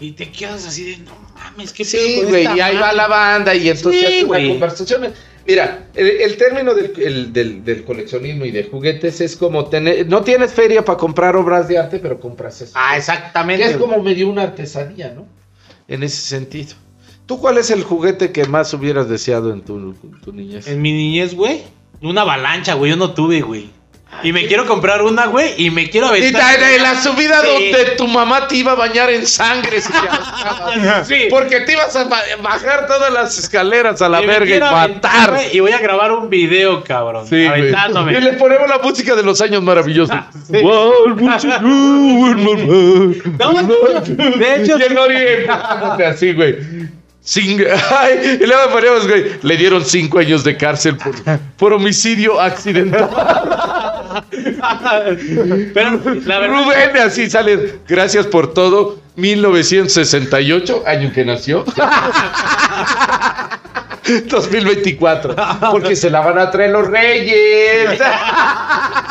[0.02, 3.08] Y te quedas así de, no mames, qué Sí, güey, y ahí va madre?" la
[3.08, 4.60] banda y entonces Sí, hace una güey.
[5.46, 10.08] Mira, el, el término del, el- del- del coleccionismo y de juguetes es como tener,
[10.08, 12.72] no tienes feria para comprar obras de arte, pero compras eso.
[12.76, 13.66] Ah, que exactamente.
[13.66, 13.90] es güey.
[13.90, 15.26] como medio una artesanía, ¿no?
[15.88, 16.76] En ese sentido.
[17.26, 20.68] ¿Tú cuál es el juguete que más hubieras deseado en tu, en tu niñez?
[20.68, 21.62] En mi niñez, güey,
[22.02, 23.70] una avalancha, güey, yo no tuve, güey.
[24.22, 26.56] Y me quiero comprar una, güey, y me quiero Y aventar.
[26.58, 27.48] ta- en la subida Sí.
[27.72, 29.92] donde tu mamá te iba a bañar en sangre si.
[31.06, 31.28] Sí.
[31.30, 35.32] Porque te ibas a ba- bajar todas las escaleras a la Y verga y aventar,
[35.32, 35.42] matar.
[35.52, 37.28] Y voy a grabar un video, cabrón.
[37.28, 38.14] Sí, aventándome.
[38.18, 40.16] Y le ponemos la música de los años maravillosos.
[44.38, 46.56] De hecho, y así, güey.
[47.26, 47.66] Cin-
[47.98, 51.14] Ay, y luego ponemos, güey, le dieron cinco años de cárcel por,
[51.58, 53.10] por homicidio accidental.
[55.74, 56.64] Pero la verdad.
[56.64, 57.80] Rubén, así sale.
[57.88, 59.00] Gracias por todo.
[59.16, 61.66] 1968, año que nació.
[64.30, 65.36] 2024.
[65.72, 68.00] Porque se la van a traer los reyes.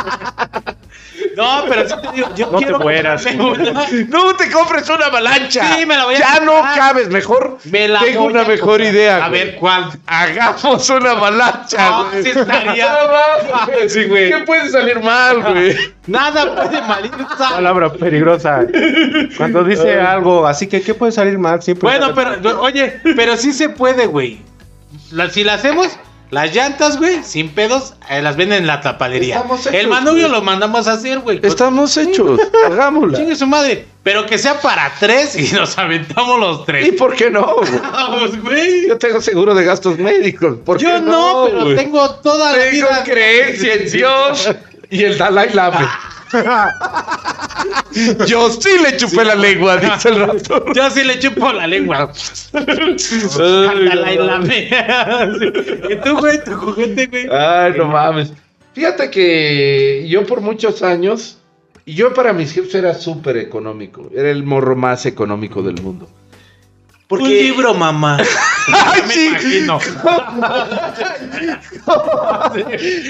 [1.36, 3.24] No, pero sí te digo, yo No te quiero mueras.
[3.26, 5.76] comprarme una- No te compres una avalancha.
[5.76, 7.08] Sí, me la voy a Ya no cabes.
[7.08, 8.94] Mejor Me la tengo voy una a mejor comprar.
[8.94, 9.24] idea.
[9.24, 9.44] A güey.
[9.44, 9.90] ver, ¿cuál?
[10.06, 12.22] Hagamos una avalancha, No, güey.
[12.22, 12.96] sí estaría-
[13.88, 14.30] Sí, güey.
[14.30, 15.76] ¿Qué puede salir mal, güey?
[16.06, 16.78] Nada puede.
[17.36, 17.52] ¿sabes?
[17.52, 18.64] Palabra peligrosa.
[19.36, 21.62] Cuando dice algo, así que, ¿qué puede salir mal?
[21.62, 24.40] Siempre Bueno, pero, oye, pero sí se puede, güey.
[25.10, 25.88] La- si la hacemos,
[26.32, 30.38] las llantas, güey, sin pedos, eh, las venden en la hechos, El manubrio güey.
[30.40, 31.38] lo mandamos a hacer, güey.
[31.42, 32.40] Estamos hechos.
[32.66, 33.18] Hagámosla.
[33.18, 33.86] Chingue su madre.
[34.02, 36.92] Pero que sea para tres y nos aventamos los ¿Y tres.
[36.98, 37.56] por qué no?
[37.92, 38.88] Vamos, güey.
[38.88, 40.56] Yo tengo seguro de gastos médicos.
[40.64, 41.76] ¿Por Yo qué no, pero güey?
[41.76, 43.04] tengo toda la Tengo vida.
[43.04, 44.48] creencia en Dios
[44.92, 45.90] y el Dalai Lama.
[48.26, 50.72] Yo sí le chupé la lengua, dice el rato.
[50.74, 52.12] Yo sí le chupo la lengua.
[52.52, 54.68] Ay, Ándala y no lame.
[55.90, 56.44] ¿Y tú, güey?
[56.44, 57.26] ¿Tu juguete, güey?
[57.30, 58.34] Ay, no mames.
[58.74, 61.38] Fíjate que yo por muchos años,
[61.86, 64.10] yo para mis jefes era súper económico.
[64.14, 66.08] Era el morro más económico del mundo.
[67.08, 68.18] Un libro, mamá.
[68.68, 69.26] ¡Ay, me sí!
[69.26, 69.78] imagino.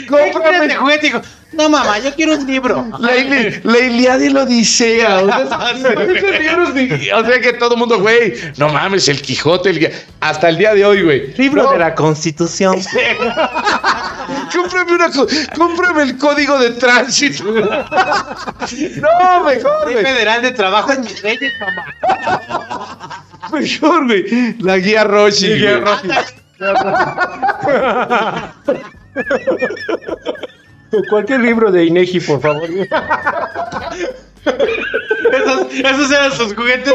[0.08, 1.12] Cómprame Este juguete
[1.52, 2.82] no, mamá, yo quiero un libro.
[2.98, 5.18] La, Ili- la Iliada y la Odisea.
[5.18, 9.20] O sea, esos libros ni- o sea que todo el mundo, güey, no mames, el
[9.20, 11.34] Quijote, el, hasta el día de hoy, güey.
[11.36, 12.76] Libro No, de la Constitución.
[14.54, 17.44] Cómprame, una co- cómprame el código de tránsito.
[17.44, 17.60] No,
[19.44, 20.04] mejor, Ley güey.
[20.06, 23.21] Federal de Trabajo en mis leyes, mamá.
[23.52, 24.56] Mejor, güey.
[24.60, 25.48] La guía Roshi.
[25.58, 25.82] güey.
[31.08, 32.68] Cualquier libro de Inegi, por favor.
[35.32, 36.92] Esos, esos eran sus juguetes.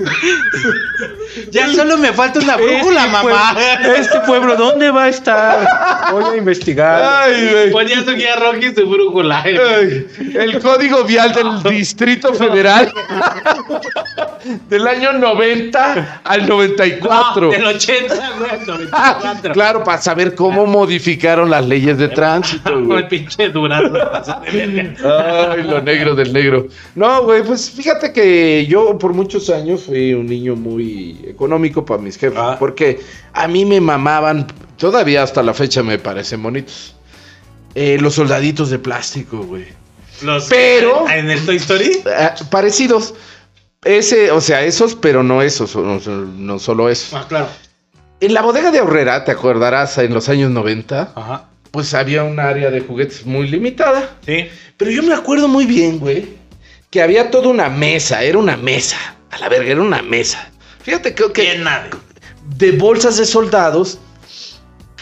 [1.50, 3.54] ya solo me falta una brújula, Este mamá.
[3.54, 5.66] pue- Este pueblo, ¿dónde va a estar?
[6.12, 7.02] Voy a investigar.
[7.04, 7.70] Ay, güey.
[7.70, 9.42] Ponía su guía roja y su brújula.
[9.42, 12.92] Ay, El código vial del Distrito Federal
[14.68, 17.46] del año 90 al 94.
[17.46, 19.52] No, del 80, güey, al 94.
[19.52, 23.98] Claro, para saber cómo modificaron las leyes de tránsito, Con el pinche durazno.
[24.46, 26.66] Ay, lo negro del negro.
[26.94, 32.00] No, güey, pues fíjate que yo por muchos años fui un niño muy económico para
[32.00, 32.38] mis jefes.
[32.40, 32.56] Ah.
[32.58, 33.00] Porque
[33.32, 36.94] a mí me mamaban, todavía hasta la fecha me parecen bonitos.
[37.74, 39.66] eh, los soldaditos de plástico, güey.
[40.22, 42.02] Los- Pero- En el Toy Story.
[42.06, 43.14] Ah, parecidos.
[43.84, 47.14] Ese, o sea, esos, pero no esos, no, no solo esos.
[47.14, 47.46] Ah, claro.
[48.20, 51.48] En la bodega de Aurrera, te acordarás, en los años 90, Ajá.
[51.70, 54.16] pues había un área de juguetes muy limitada.
[54.26, 54.48] Sí.
[54.76, 56.26] Pero yo me acuerdo muy bien, güey,
[56.90, 58.98] que había toda una mesa, era una mesa.
[59.30, 60.50] A la verga, era una mesa.
[60.82, 61.90] Fíjate creo que de.
[62.56, 63.98] de bolsas de soldados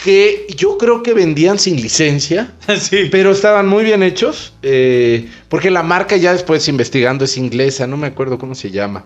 [0.03, 3.09] que yo creo que vendían sin licencia, Sí.
[3.11, 7.97] pero estaban muy bien hechos, eh, porque la marca ya después investigando es inglesa, no
[7.97, 9.05] me acuerdo cómo se llama.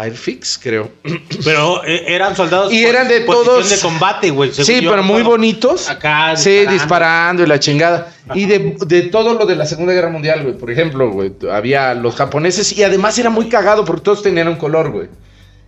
[0.00, 0.90] Airfix, creo.
[1.44, 2.72] Pero eh, eran soldados.
[2.72, 4.52] Y eran de todos- de combate, güey.
[4.52, 5.90] Sí, yo pero muy bonitos.
[5.90, 6.36] Acá.
[6.36, 8.12] Sí, disparando y la chingada.
[8.34, 10.54] Y de, de todo lo de la Segunda Guerra Mundial, güey.
[10.56, 14.56] Por ejemplo, güey, había los japoneses y además era muy cagado porque todos tenían un
[14.56, 15.08] color, güey.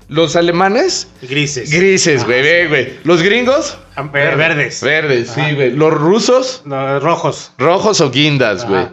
[0.08, 1.70] Los alemanes, Grises.
[1.70, 2.92] grises, güey, ve, güey.
[3.04, 4.80] Los gringos, Ah, ver- Verdes.
[4.82, 5.70] verdes, sí, güey.
[5.70, 7.52] Los rusos, No, rojos.
[7.58, 8.88] rojos o guindas, güey.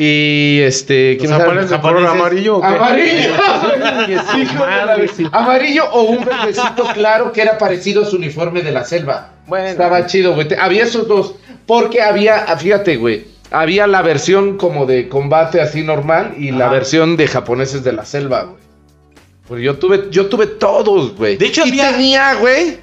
[0.00, 1.72] Y este, color japoneses.
[1.72, 2.58] amarillo.
[2.58, 2.66] ¿o qué?
[2.68, 3.30] Amarillo.
[4.56, 4.96] La
[5.32, 9.32] Amarillo o un verdecito claro que era parecido a su uniforme de la selva.
[9.48, 9.66] Bueno.
[9.66, 10.46] Estaba chido, güey.
[10.56, 11.34] Había esos dos.
[11.66, 13.26] Porque había, ah, fíjate, güey.
[13.50, 16.74] Había la versión como de combate así normal y la Ajá.
[16.74, 18.62] versión de japoneses de la selva, güey.
[19.48, 21.38] Pues yo tuve, yo tuve todos, güey.
[21.38, 22.78] De hecho, y había- tenía, güey,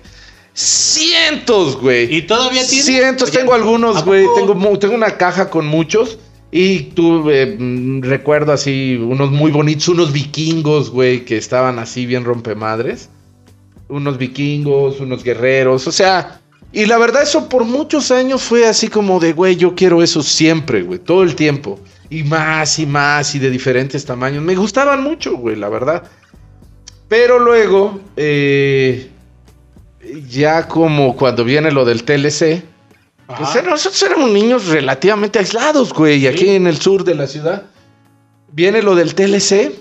[0.53, 2.13] cientos, güey.
[2.13, 2.83] ¿Y todavía tiene?
[2.83, 4.25] Cientos, Oye, tengo algunos, ¿a güey.
[4.35, 6.19] Tengo, tengo una caja con muchos.
[6.57, 12.23] Y tuve, mm, recuerdo así, unos muy bonitos, unos vikingos, güey, que estaban así bien
[12.23, 13.09] rompemadres.
[13.89, 16.39] Unos vikingos, unos guerreros, o sea.
[16.71, 20.23] Y la verdad, eso por muchos años fue así como de, güey, yo quiero eso
[20.23, 21.77] siempre, güey, todo el tiempo.
[22.09, 24.41] Y más y más y de diferentes tamaños.
[24.41, 26.03] Me gustaban mucho, güey, la verdad.
[27.09, 29.09] Pero luego, eh,
[30.29, 32.63] ya como cuando viene lo del TLC.
[33.27, 37.63] Pues nosotros éramos niños relativamente aislados, güey, aquí en el sur de la ciudad.
[38.51, 39.71] Viene lo del TLC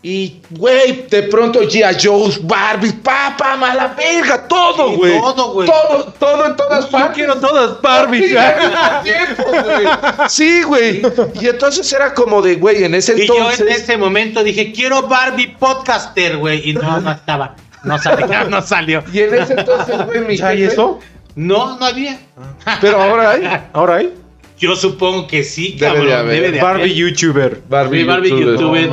[0.00, 1.96] Y, güey, de pronto G.I.
[2.00, 5.20] Joe's, Barbie, papá, mala verga, todo, Sí, güey.
[5.20, 5.68] todo, güey.
[5.68, 7.14] Todo, todo en todas Yo partes.
[7.16, 8.30] quiero todas Barbies.
[8.30, 8.32] Sí,
[9.42, 9.88] güey.
[10.28, 11.02] Sí, güey.
[11.40, 13.60] Y entonces era como de, güey, en ese Y yo entonces.
[13.60, 16.70] en ese momento dije, quiero Barbie podcaster, güey.
[16.70, 17.56] Y no, no estaba.
[17.82, 19.02] No salió, no salió.
[19.12, 21.00] Y en ese entonces, güey, mi ¿Ya hay jefe- eso?
[21.38, 22.18] No, no había.
[22.80, 23.42] Pero ahora hay.
[23.72, 24.12] ¿Ahora hay?
[24.58, 26.06] Yo supongo que sí, Debe cabrón.
[26.08, 26.34] de haber.
[26.34, 26.94] Debe de Barbie haber.
[26.96, 27.62] YouTuber.
[27.68, 28.54] Barbie, Sí, Barbie YouTuber.
[28.54, 28.88] YouTuber.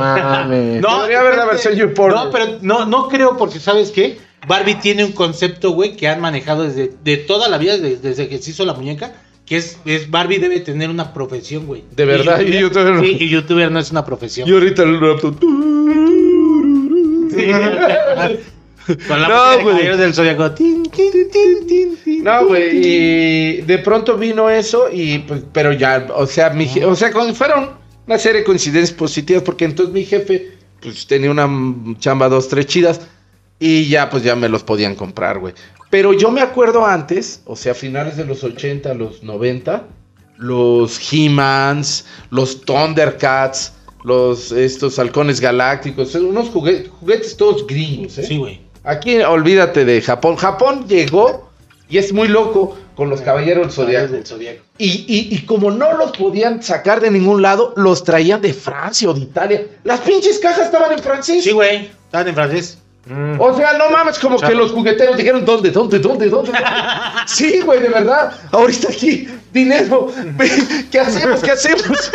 [0.80, 0.96] No.
[1.02, 2.14] Debería haber la versión YouPorn.
[2.14, 4.18] No, pero no, no creo porque, ¿sabes qué?
[4.46, 8.28] Barbie tiene un concepto, güey, que han manejado desde de toda la vida, desde, desde
[8.28, 11.82] que se hizo la muñeca, que es, es Barbie debe tener una profesión, güey.
[11.96, 13.02] De verdad, y youtuber no.
[13.02, 14.48] Sí, y youtuber no es una profesión.
[14.48, 15.34] Y ahorita el rapto.
[17.34, 17.46] Sí.
[19.08, 19.96] Con la No, güey.
[19.96, 20.52] Del Zodiaco.
[20.52, 22.24] Tin, tin, tin, tin, tin.
[22.24, 26.84] No, güey, y de pronto vino eso y pues, pero ya, o sea, mi je-
[26.84, 27.70] o sea, con- fueron
[28.06, 31.48] una serie de coincidencias positivas porque entonces mi jefe pues tenía una
[31.98, 33.00] chamba dos tres chidas
[33.58, 35.54] y ya pues ya me los podían comprar, güey.
[35.90, 39.86] Pero yo me acuerdo antes, o sea, finales de los 80, los 90,
[40.36, 43.72] los He-Mans, los Thundercats,
[44.04, 48.24] los estos halcones galácticos, unos jugue- juguetes todos gringos, ¿eh?
[48.24, 48.60] Sí, güey.
[48.86, 50.36] Aquí olvídate de Japón.
[50.36, 51.50] Japón llegó
[51.88, 54.62] y es muy loco con los caballeros del Zodiaco.
[54.78, 59.10] Y, y, y como no los podían sacar de ningún lado, los traían de Francia
[59.10, 59.66] o de Italia.
[59.82, 61.42] Las pinches cajas estaban en francés.
[61.42, 61.90] Sí, güey.
[62.06, 62.78] Estaban en francés.
[63.06, 63.40] Mm.
[63.40, 66.52] O sea, no mames, como que los jugueteros dijeron, ¿dónde, dónde, dónde, dónde?
[67.26, 68.32] Sí, güey, de verdad.
[68.52, 70.08] Ahorita aquí, dinero.
[70.90, 71.40] ¿Qué hacemos?
[71.40, 71.82] ¿Qué hacemos?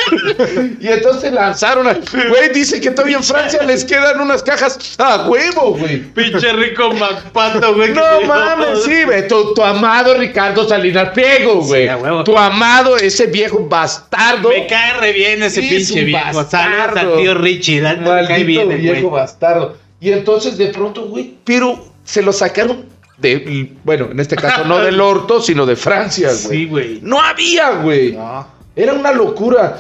[0.81, 1.93] Y entonces lanzaron a...
[1.93, 5.99] Güey, dice que todavía en Francia les quedan unas cajas a huevo, güey.
[6.01, 7.93] Pinche rico Macpato, güey.
[7.93, 9.27] No mames, sí, güey.
[9.27, 11.89] Tu, tu amado Ricardo Salinas Pliego, güey.
[12.25, 14.49] tu amado, ese viejo bastardo.
[14.49, 16.43] Me cae re bien ese Sí, pinche viejo.
[16.43, 17.81] Saludos al tío Richie.
[17.81, 19.21] Me cae Maldito bien, el viejo güey.
[19.21, 19.77] bastardo.
[20.01, 22.85] Y entonces de pronto, güey, pero se lo sacaron
[23.17, 26.57] de, bueno, en este caso no del orto, sino de Francia, güey.
[26.57, 26.99] Sí, güey.
[27.03, 28.13] No había, güey.
[28.13, 28.45] No.
[28.75, 29.77] Era una locura.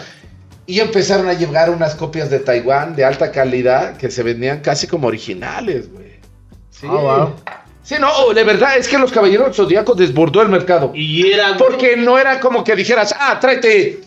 [0.67, 4.85] Y empezaron a llegar unas copias de Taiwán de alta calidad que se vendían casi
[4.87, 6.11] como originales, güey.
[6.69, 6.85] Sí.
[6.87, 7.33] Wow.
[7.83, 10.91] Sí, no, de verdad, es que los caballeros zodíacos desbordó el mercado.
[10.93, 11.57] Y era, güey.
[11.57, 14.01] Porque no era como que dijeras, ah, tráete,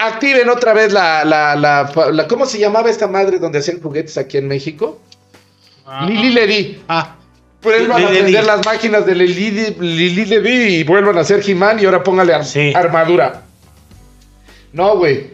[0.00, 4.16] activen otra vez la, la, la, la- ¿cómo se llamaba esta madre donde hacían juguetes
[4.16, 4.98] aquí en México?
[5.92, 6.06] Ah.
[6.06, 6.78] Lili Ledi.
[6.88, 7.16] Ah,
[7.62, 8.46] Vuelvan a Lili prender Ledi.
[8.46, 12.44] las máquinas de Lili, Lili Ledi y vuelvan a hacer He-Man y ahora póngale ar-
[12.44, 12.72] Sí.
[12.74, 13.42] armadura.
[14.72, 15.30] No, güey.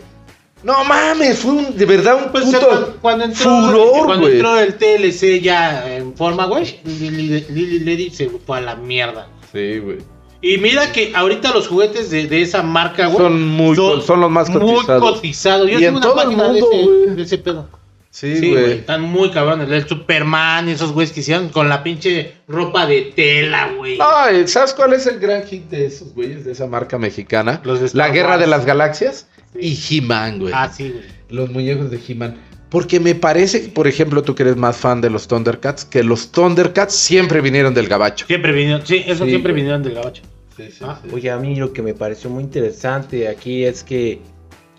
[0.62, 4.58] No mames, fue un, de verdad un pues puto cuando, cuando entró, furor, cuando entró
[4.58, 9.28] el TLC ya en forma, güey, Lili Lili Ledi se fue a la mierda.
[9.52, 9.98] Sí, güey.
[10.40, 14.30] Y mira que ahorita los juguetes de, de esa marca, güey, Son muy son los
[14.30, 15.02] más Muy cotizados.
[15.14, 15.70] cotizados.
[15.70, 17.16] Yo Y tengo en una todo el mundo, de, ese, güey.
[17.16, 17.68] de ese pedo.
[18.10, 18.72] Sí, Sí, güey.
[18.72, 19.68] Están muy cabrones.
[19.70, 23.98] El Superman y esos güeyes que hicieron con la pinche ropa de tela, güey.
[24.00, 27.60] Ay, ¿sabes cuál es el gran hit de esos güeyes, de esa marca mexicana?
[27.64, 28.40] Los La Guerra Wars.
[28.40, 30.52] de las Galaxias y He-Man, güey.
[30.56, 31.04] Ah, sí, güey.
[31.28, 32.36] Los muñecos de He-Man.
[32.70, 36.32] Porque me parece, por ejemplo, tú que eres más fan de los Thundercats, que los
[36.32, 38.26] Thundercats siempre vinieron del gabacho.
[38.26, 39.62] Siempre vinieron, sí, eso Sí, siempre güey.
[39.62, 40.22] vinieron del gabacho.
[40.56, 44.20] Sí, sí, Ah, Oye, a mí lo que me pareció muy interesante aquí es que,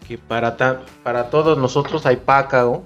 [0.08, 2.84] que para, ta- para todos nosotros hay paca, ¿no?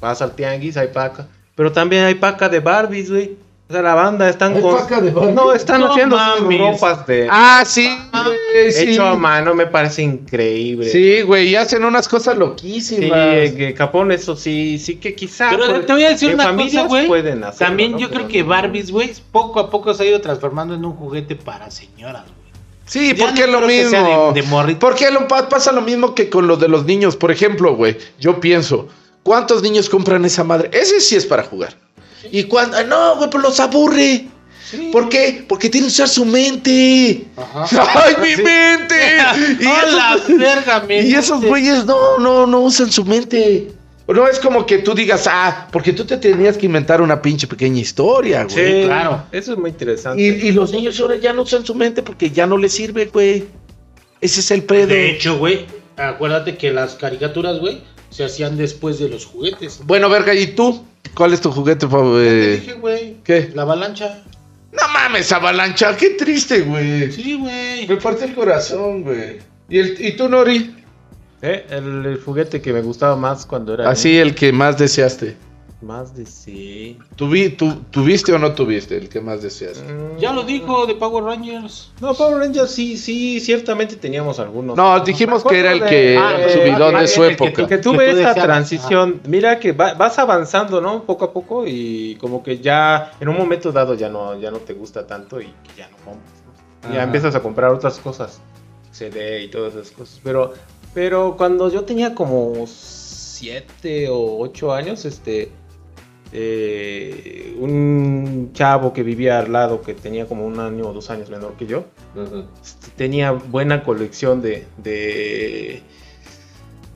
[0.00, 1.26] Vas al tianguis, hay paca.
[1.54, 3.36] Pero también hay paca de Barbies, güey.
[3.68, 4.76] O sea, la banda están ¿Hay con...
[4.76, 5.32] paca de Barbie?
[5.32, 7.28] No, están No haciendo sus ropas de...
[7.30, 8.90] Ah, sí, güey, sí.
[8.90, 10.88] Hecho a mano, me parece increíble.
[10.88, 13.12] Sí, güey, y hacen unas cosas Sí, loquísimas.
[13.12, 15.50] eh, que Japón, eso sí, sí que quizá.
[15.50, 17.06] Pero pues, te voy a decir una cosa, güey.
[17.06, 17.98] pueden hacerlo, También ¿no?
[18.00, 20.94] yo Pero creo que Barbies, güey, poco a poco se ha ido transformando en un
[20.94, 22.50] juguete para señoras, güey.
[22.86, 24.32] Sí, Ya porque no es lo mismo.
[24.34, 24.76] de- de.
[24.80, 27.14] Porque lo, pa- pasa lo mismo que con lo de los niños.
[27.14, 28.88] Por ejemplo, güey, yo pienso,
[29.22, 30.70] ¿cuántos niños compran esa madre?
[30.72, 31.74] Ese sí es para jugar.
[32.30, 34.26] Y cuando, ah, no, güey, pues los aburre.
[34.92, 35.44] ¿Por qué?
[35.48, 37.24] Porque tienen que usar su mente.
[37.36, 37.66] Ajá.
[38.04, 38.42] ¡Ay, mi Sí.
[38.42, 38.94] mente!
[39.60, 41.06] Y ¡A la esos, verga, men!
[41.06, 43.72] y esos güeyes no, no, no usan su mente.
[44.06, 47.46] No es como que tú digas, ah, porque tú te tenías que inventar una pinche
[47.46, 48.84] pequeña historia, Sí, güey.
[48.84, 49.22] claro.
[49.30, 50.20] Eso es muy interesante.
[50.22, 53.06] Y, y los niños ahora ya no usan su mente porque ya no les sirve,
[53.06, 53.44] güey.
[54.20, 54.88] Ese es el pedo.
[54.88, 55.64] De hecho, güey,
[55.96, 59.80] acuérdate que las caricaturas, güey, se hacían después de los juguetes.
[59.86, 60.84] Bueno, verga, ¿y tú?
[61.14, 62.60] ¿Cuál es tu juguete Te favorito?
[62.62, 63.16] dije, güey.
[63.24, 63.50] ¿Qué?
[63.54, 64.22] La avalancha.
[64.72, 67.10] No mames, avalancha, qué triste, güey.
[67.10, 67.88] Sí, güey.
[67.88, 69.38] Me parte el corazón, güey.
[69.68, 70.76] ¿Y, el, ¿Y tú, Nori?
[71.42, 73.88] Eh, el, el juguete que me gustaba más cuando era.
[73.88, 75.36] Así el que más deseaste.
[75.82, 76.98] Más de sí.
[77.16, 79.82] ¿Tuvi- tu- ¿Tuviste o no tuviste el que más deseas?
[80.18, 81.90] Ya lo dijo de Power Rangers.
[82.02, 84.76] No, Power Rangers sí, sí, ciertamente teníamos algunos.
[84.76, 87.66] No, dijimos que era el que Ah, el subidón ah, de su el que época.
[87.66, 89.20] Que tuve Que tú esa deseabas, transición.
[89.26, 91.04] Mira que va- vas avanzando, ¿no?
[91.04, 94.58] Poco a poco y como que ya en un momento dado ya no, ya no
[94.58, 96.32] te gusta tanto y que ya no compras.
[96.82, 96.88] ¿no?
[96.90, 97.02] Ya Ajá.
[97.04, 98.38] empiezas a comprar otras cosas.
[98.90, 100.20] CD y todas esas cosas.
[100.22, 100.52] Pero,
[100.92, 105.52] pero cuando yo tenía como 7 o 8 años, este...
[106.32, 111.30] eh, un chavo que vivía al lado, que tenía como un año o dos años
[111.30, 111.84] menor que yo,
[112.62, 115.82] este, tenía buena colección de, de,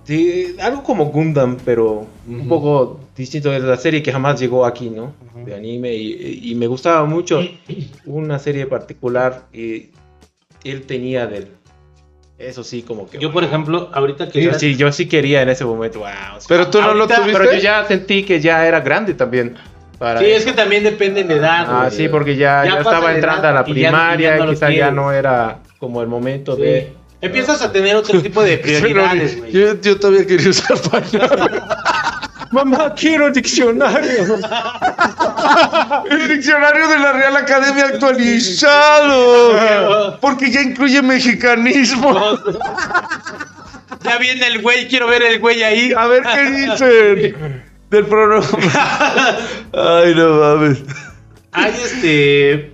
[0.06, 4.90] de algo como Gundam, pero un poco distinto de la serie que jamás llegó aquí,
[4.90, 5.12] ¿no?
[5.44, 7.40] De anime y, y me gustaba mucho
[8.06, 9.90] una serie particular y
[10.64, 11.48] él tenía del
[12.38, 14.42] eso sí como que Yo, por ejemplo, ahorita que...
[14.42, 16.08] Sí, sí, yo sí quería en ese momento, wow.
[16.48, 17.32] Pero tú no lo tuviste.
[17.32, 19.56] Pero yo ya sentí que ya era grande también.
[19.98, 20.38] para Sí, eso.
[20.38, 21.66] es que también depende de edad.
[21.68, 21.96] Ah, güey.
[21.96, 25.60] sí, porque ya, Ya estaba entrando a la primaria, no lo quizá ya no era
[25.78, 26.62] como el momento Sí.
[26.62, 26.92] de...
[27.20, 29.52] Empiezas a tener otro tipo de prioridades, güey.
[29.52, 31.62] Yo, yo todavía quería usar pañal.
[32.54, 34.38] Mamá, quiero diccionario.
[36.10, 38.90] El diccionario de la Real Academia actualizado.
[40.20, 42.38] Porque ya incluye mexicanismo.
[44.04, 45.92] Ya viene el güey, quiero ver el güey ahí.
[45.96, 47.64] A ver qué dicen.
[47.90, 48.46] Del programa.
[49.72, 50.78] Ay, no mames.
[51.50, 52.72] Hay este.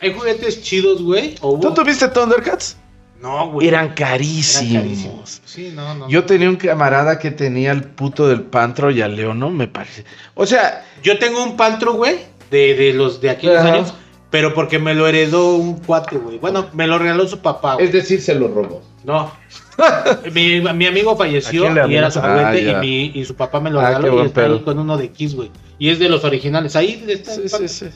[0.00, 1.34] Hay juguetes chidos, güey.
[1.42, 2.76] o ¿Tú tuviste Thundercats?
[3.22, 3.68] No, güey.
[3.68, 5.40] Eran Eran carísimos.
[5.44, 6.08] Sí, no, no.
[6.08, 9.48] Yo tenía un camarada que tenía el puto del Pantro y a León, ¿no?
[9.50, 10.04] Me parece.
[10.34, 12.16] O sea, Yo tengo un pantro, güey,
[12.50, 13.72] de, de los de aquellos Ajá.
[13.74, 13.94] años,
[14.30, 16.38] pero porque me lo heredó un cuate, güey.
[16.38, 17.86] Bueno, me lo regaló su papá, güey.
[17.86, 18.82] es decir, se lo robó.
[19.04, 19.32] No.
[20.34, 23.24] mi, mi amigo falleció ¿A quién le y era su juguete Ah, y, mi, y
[23.24, 25.50] su papá me lo Ah, regaló y está ahí con uno de Kiss, güey.
[25.78, 26.76] Y es de los originales.
[26.76, 27.34] Ahí está.
[27.34, 27.86] el Sí, sí, sí.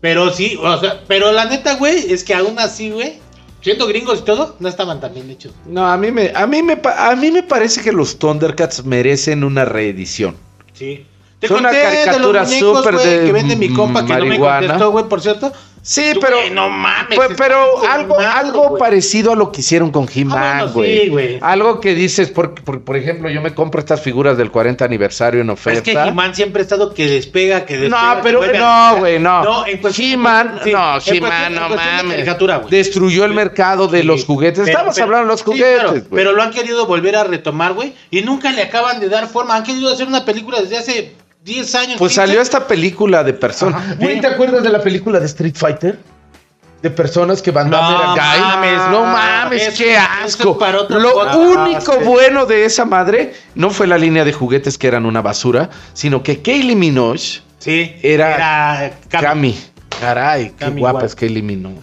[0.00, 3.18] Pero sí, o sea, pero la neta, güey, es que aún así, güey,
[3.60, 5.52] siendo gringos y todo, no estaban tan bien hechos.
[5.66, 9.44] No, a mí me, a mí me, a mí me parece que los Thundercats merecen
[9.44, 10.36] una reedición.
[10.72, 11.06] Sí.
[11.38, 14.04] Te Son una conté de los caricatura muñecos, súper güey, de que vende mi compa
[14.04, 15.52] que no me contestó, güey, por cierto.
[15.82, 17.18] Sí, pero, güey, no mames.
[17.18, 18.78] está pero algo, algo güey.
[18.78, 21.00] parecido a lo que hicieron con Ah, He-Man, bueno, güey.
[21.00, 21.38] sí, güey.
[21.40, 25.40] Algo que dices, por, por, por ejemplo, yo me compro estas figuras del 40 aniversario
[25.40, 25.78] en oferta.
[25.78, 28.14] es que He-Man siempre ha estado que despega, que despega.
[28.16, 29.42] No, pero no, güey, no.
[29.42, 32.38] No, He-Man, sí, no, He-Man, no de mames.
[32.38, 32.70] güey.
[32.70, 34.06] Destruyó el mercado de Sí.
[34.06, 34.60] los juguetes.
[34.64, 35.74] Pero- Estamos pero- hablando de los juguetes.
[35.74, 36.02] claro, güey.
[36.10, 37.94] pero lo han querido volver a retomar, güey.
[38.10, 39.56] Y nunca le acaban de dar forma.
[39.56, 41.12] Han querido hacer una película desde hace
[41.44, 41.96] 10 años.
[41.98, 42.14] Pues 15.
[42.26, 43.98] salió esta película de personas.
[43.98, 45.98] ¿te acuerdas de la película de Street Fighter?
[46.82, 48.40] De personas que van No a caer.
[48.40, 50.58] mames, no mames, eso- qué asco.
[50.58, 51.36] para otro Lo podcast.
[51.36, 52.04] único Ah, sí.
[52.06, 56.22] bueno de esa madre no fue la línea de juguetes que eran una basura, sino
[56.22, 57.20] que Kaylee Minogue
[57.58, 59.22] Sí, Era Cami.
[59.26, 59.58] Cami.
[60.00, 61.06] Caray, qué Cami guapa igual.
[61.06, 61.76] es Kaylee Minogue.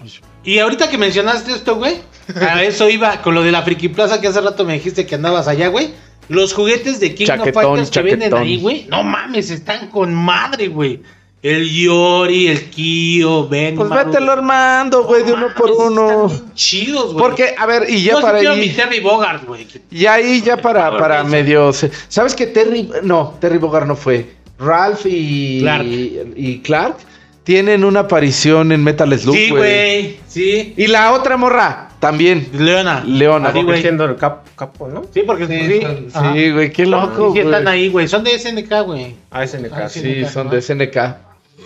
[0.43, 1.97] Y ahorita que mencionaste esto, güey,
[2.41, 5.13] a eso iba con lo de la Friki Plaza que hace rato me dijiste que
[5.13, 5.93] andabas allá, güey.
[6.29, 8.41] Los juguetes de King Chaquetón, of Fighters que venden chaquetón.
[8.43, 8.85] ahí, güey.
[8.89, 11.01] No mames, están con madre, güey.
[11.43, 13.75] El Yori, el Kyo, Ben.
[13.75, 16.25] Pues vételo armando, güey, de uno por uno.
[16.25, 17.17] Están bien chidos, güey.
[17.25, 18.59] Porque, a ver, y ya Yo sí para quiero ahí.
[18.61, 19.67] mi Terry Bogard, güey.
[19.91, 21.27] Y ahí ya para, Por para eso.
[21.29, 21.71] medio.
[22.09, 22.89] ¿Sabes que Terry.
[23.03, 24.35] No, Terry Bogard no fue.
[24.59, 25.85] Ralph y Clark.
[25.87, 26.97] y Clark
[27.43, 30.17] tienen una aparición en Metal Slug, Sí, güey.
[30.27, 30.73] Sí.
[30.75, 32.47] Y la otra morra, también.
[32.53, 33.03] Leona.
[33.05, 33.51] Leona.
[33.51, 33.81] Sí, güey.
[33.81, 35.03] siendo el cap- capo, ¿no?
[35.13, 35.81] Sí, porque sí.
[36.33, 37.33] Sí, güey, qué No, loco.
[37.33, 38.07] sí, están ahí, güey.
[38.07, 39.15] Son de SNK, güey.
[39.31, 39.73] Ah, SNK.
[39.73, 40.01] Ah, sí.
[40.01, 40.97] Sí, son de SNK.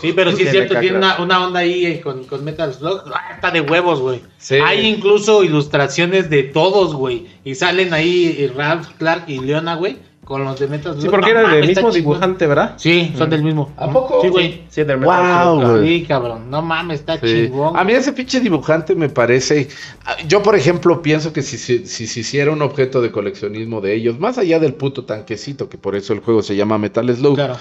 [0.01, 3.03] Sí, pero sí es cierto, tiene una, una onda ahí eh, con, con Metal Slug.
[3.13, 4.21] Ah, está de huevos, güey.
[4.37, 4.55] Sí.
[4.55, 7.27] Hay incluso ilustraciones de todos, güey.
[7.43, 9.97] Y salen ahí eh, Ralph, Clark y Leona, güey,
[10.31, 11.03] con los de Metal Slug.
[11.03, 11.93] Sí, porque era del mismo chingón.
[11.93, 12.73] dibujante, ¿verdad?
[12.77, 13.71] Sí, son del mismo.
[13.77, 14.19] ¿A poco?
[14.21, 14.61] Sí, güey.
[14.69, 15.87] Sí, del Wow, Metal Slug, güey.
[15.99, 16.49] Sí, cabrón.
[16.49, 17.27] No mames, está Sí.
[17.47, 17.77] chingón.
[17.77, 19.67] A mí ese pinche dibujante me parece.
[20.05, 23.81] ah, Yo, por ejemplo, pienso que si, si, si se hiciera un objeto de coleccionismo
[23.81, 27.13] de ellos, más allá del puto tanquecito, que por eso el juego se llama Metal
[27.15, 27.57] Slug, Claro.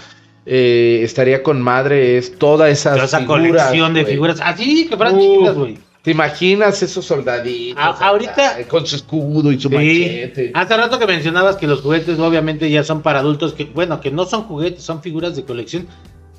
[0.46, 4.40] eh, estaría con madre es toda esa, Toda esa colección de figuras.
[4.42, 5.78] Así, que fueran Uh, chidas, güey.
[6.02, 7.82] ¿Te imaginas esos soldaditos?
[7.82, 9.74] A- ahorita- acá, con su escudo y su Sí.
[9.74, 10.50] machete.
[10.54, 14.10] Hace rato que mencionabas que los juguetes obviamente ya son para adultos, que bueno, que
[14.10, 15.86] no son juguetes, son figuras de colección.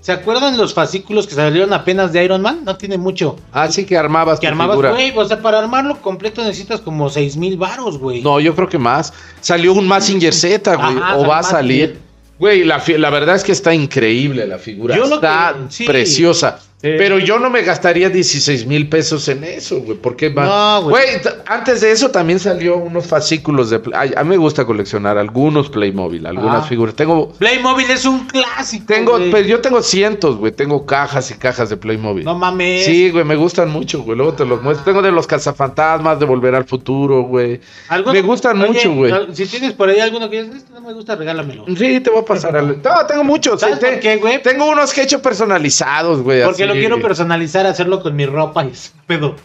[0.01, 2.61] ¿Se acuerdan los fascículos que salieron apenas de Iron Man?
[2.65, 3.35] No tiene mucho.
[3.51, 7.37] Así que armabas Que tu armabas, güey, o sea, para armarlo completo necesitas como seis
[7.37, 8.23] mil varos, güey.
[8.23, 9.13] No, yo creo que más.
[9.41, 10.97] Salió un Massinger Z, güey.
[10.97, 11.99] Ajá, o va a salir.
[12.39, 12.79] Güey, la,
[13.11, 14.95] verdad es que está increíble la figura.
[14.95, 15.85] Yo está que- sí.
[15.85, 16.57] preciosa.
[16.81, 19.97] Pero yo no me gastaría 16 mil pesos en eso, güey.
[19.97, 21.05] Porque va- No, güey.
[21.45, 23.79] Antes de eso también salió unos fascículos de.
[23.93, 26.67] Ay, a mí me gusta coleccionar algunos Playmobil, algunas Ah.
[26.67, 26.95] figuras.
[26.95, 27.29] Tengo.
[27.33, 28.85] Playmobil es un clásico.
[28.87, 29.29] Tengo, güey.
[29.31, 30.51] pero yo tengo cientos, güey.
[30.51, 32.25] Tengo cajas y cajas de Playmobil.
[32.25, 32.85] No mames.
[32.85, 34.17] Sí, güey, me gustan mucho, güey.
[34.17, 34.83] Luego te los muestro.
[34.85, 37.61] Tengo de los cazafantasmas, de Volver al Futuro, güey.
[37.89, 39.13] ¿Alguno- Me gustan Oye, mucho, güey.
[39.33, 41.65] Si tienes por ahí alguno que dices, este no me gusta, regálamelo.
[41.77, 42.81] Sí, te voy a pasar al...
[42.81, 43.59] No, tengo muchos.
[43.61, 44.41] ¿Sabes Te- por qué, güey?
[44.41, 46.43] Tengo unos que he hecho personalizados, güey.
[46.43, 46.70] Porque así.
[46.73, 49.35] Lo quiero personalizar, hacerlo con mi ropa y ese pedo.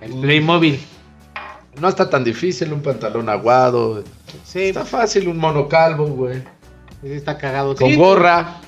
[0.00, 0.78] El Playmobil.
[1.80, 4.04] No está tan difícil, un pantalón aguado.
[4.44, 6.42] Sí, Está fácil, un mono calvo, güey.
[7.02, 7.74] está cagado.
[7.74, 8.60] Con Sí, gorra.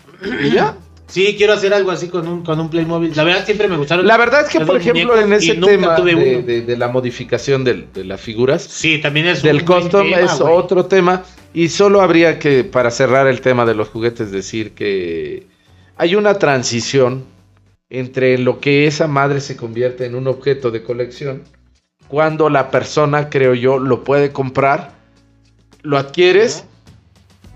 [0.42, 0.76] Y ya.
[1.06, 3.12] Sí, quiero hacer algo así con un, con un Playmobil.
[3.14, 4.06] La verdad siempre me gustaron.
[4.06, 6.46] La verdad es que, por ejemplo, en ese tema de, uno.
[6.46, 10.40] de- de la modificación de las figuras, Sí, también es del un custom tema, es
[10.40, 11.22] otro tema.
[11.52, 15.46] Y solo habría que, para cerrar el tema de los juguetes, decir que
[15.96, 17.24] hay una transición
[17.90, 21.44] entre lo que esa madre se convierte en un objeto de colección,
[22.08, 24.92] cuando la persona, creo yo, lo puede comprar,
[25.82, 26.64] lo adquieres,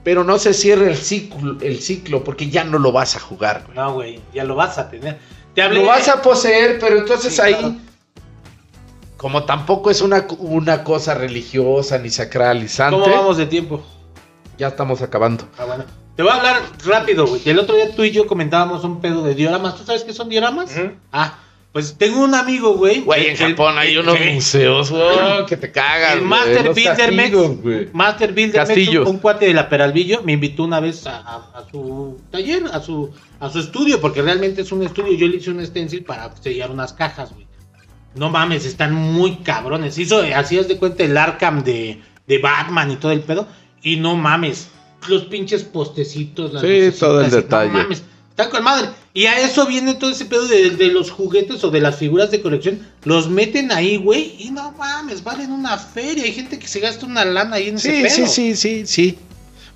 [0.05, 3.65] pero no se cierra el ciclo, el ciclo porque ya no lo vas a jugar.
[3.67, 3.77] güey.
[3.77, 5.19] No, güey, ya lo vas a tener.
[5.55, 7.75] Te hablé Lo vas a poseer, pero entonces Sí, ahí, claro.
[9.17, 13.83] como tampoco es una, una cosa religiosa ni sacralizante, ¿Cómo vamos de tiempo?
[14.59, 15.49] Ya estamos acabando.
[15.59, 15.85] Ah, bueno.
[16.17, 17.41] Te voy a hablar rápido, güey.
[17.45, 19.77] El otro día tú y yo comentábamos un pedo de dioramas.
[19.77, 20.75] ¿Tú sabes qué son dioramas?
[21.13, 21.39] Ah,
[21.71, 23.03] pues tengo un amigo, güey.
[23.03, 26.15] Güey, en Japón hay que- unos que- museos, güey, que te cagas.
[26.15, 27.89] El güey, Master Builder Mex, güey.
[27.93, 29.07] Master Builder Mex, Castillos.
[29.09, 32.65] un, un cuate de la Peralvillo, me invitó una vez a, a- a su taller,
[32.73, 35.13] a su, a su estudio, porque realmente es un estudio.
[35.13, 37.47] Yo le hice un stencil para sellar unas cajas, güey.
[38.17, 39.97] No mames, están muy cabrones.
[39.99, 43.47] Hizo, hacías de cuenta el Arkham de, de Batman y todo el pedo.
[43.83, 44.69] Y no mames,
[45.09, 46.53] los pinches postecitos.
[46.53, 47.71] las Sí, todo el y no detalle.
[47.73, 48.89] mames, Está con madre.
[49.15, 52.31] Y a eso viene todo ese pedo de, de los juguetes o de las figuras
[52.31, 52.87] de colección.
[53.03, 54.37] Los meten ahí, güey.
[54.39, 56.23] Y no mames, valen una feria.
[56.23, 58.11] Hay gente que se gasta una lana ahí en ese pedo.
[58.11, 59.19] sí, sí, sí, sí.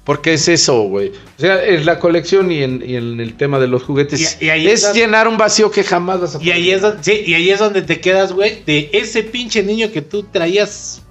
[0.04, 1.08] Porque es eso, güey.
[1.38, 4.46] O sea, en la colección y en, y en el tema de los juguetes Y-
[4.46, 7.34] y ahí es llenar un vacío que jamás vas a Y ahí, es sí, y
[7.34, 11.02] ahí es donde te quedas, güey, de ese pinche niño que tú traías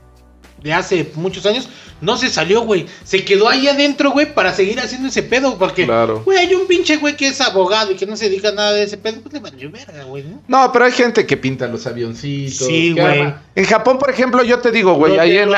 [0.64, 1.68] de hace muchos años.
[2.02, 2.88] No se salió, güey.
[3.04, 5.58] Se quedó ahí adentro, güey, para seguir haciendo ese pedo.
[5.58, 6.24] Porque, Claro.
[6.26, 8.74] güey, hay un pinche güey que es abogado y que no se dedica a nada
[8.74, 9.22] de ese pedo.
[9.22, 10.42] Pues le valió verga, güey, ¿no?
[10.48, 12.68] No, pero hay gente que pinta los avioncitos.
[12.68, 13.34] Sí, güey.
[13.56, 15.50] En Japón, por ejemplo, yo te digo, güey, ahí en,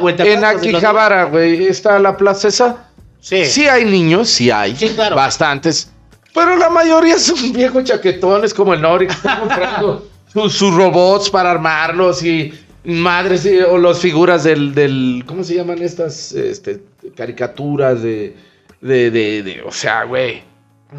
[0.00, 2.84] güey, ¿te en Akihabara, güey, está la plaza esa.
[3.20, 3.44] Sí.
[3.46, 4.76] Sí hay niños, sí hay.
[4.76, 5.16] Sí, claro.
[5.16, 5.90] Bastantes.
[6.32, 11.28] Pero la mayoría son viejos chaquetones como el Nori que está comprando sus, sus robots
[11.30, 12.52] para armarlos y
[12.84, 16.80] madres o las figuras del, del ¿cómo se llaman estas este,
[17.16, 18.34] caricaturas de,
[18.80, 20.42] de, de, de- o sea, güey.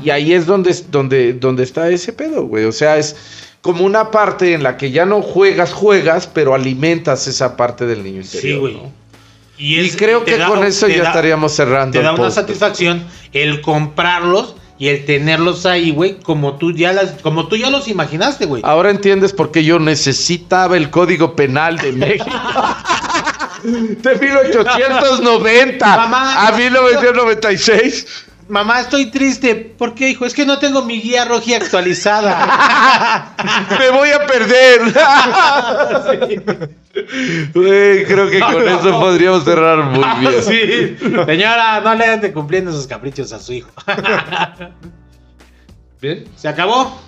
[0.03, 2.65] Y ahí es donde, donde, donde está ese pedo, güey.
[2.65, 3.15] O sea, es
[3.61, 8.03] como una parte en la que ya no juegas, juegas, pero alimentas esa parte del
[8.03, 8.41] niño interior.
[8.41, 8.73] Sí, güey.
[8.75, 8.91] ¿no?
[9.57, 11.97] Y, creo que da- con eso ya da- estaríamos cerrando.
[11.97, 12.35] Te da una podcast.
[12.35, 13.03] satisfacción
[13.33, 17.89] el comprarlos y el tenerlos ahí, güey, como tú ya las, como tú ya los
[17.89, 18.61] imaginaste, güey.
[18.65, 22.25] Ahora entiendes por qué yo necesitaba el Código Penal de México.
[23.61, 26.47] De 1890 Mamá.
[26.47, 28.28] a 1996.
[28.49, 29.53] Mamá, estoy triste.
[29.55, 30.25] ¿Por qué, hijo?
[30.25, 33.35] Es que no tengo mi guía roja actualizada.
[33.79, 34.81] Me voy a perder.
[37.53, 40.43] Güey, creo que con eso podríamos cerrar muy bien.
[40.43, 40.97] sí.
[41.25, 43.69] Señora, no le ande cumpliendo sus caprichos a su hijo.
[46.01, 46.99] Bien, Se acabó.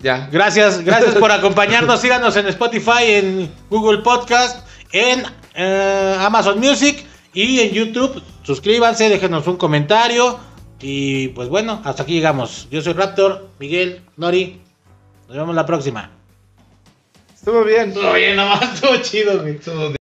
[0.00, 0.28] ya.
[0.30, 2.00] Gracias, gracias por acompañarnos.
[2.00, 5.24] Síganos en Spotify, en Google Podcast, en
[5.54, 8.22] eh, Amazon Music y en YouTube.
[8.42, 10.38] Suscríbanse, déjenos un comentario.
[10.80, 12.68] Y pues bueno, hasta aquí llegamos.
[12.70, 14.60] Yo soy Raptor, Miguel, Nori.
[15.28, 16.10] Nos vemos la próxima.
[17.32, 17.94] Estuvo bien.
[17.96, 19.56] Oye, nomás estuvo chido, güey.
[19.56, 19.94] Estuvo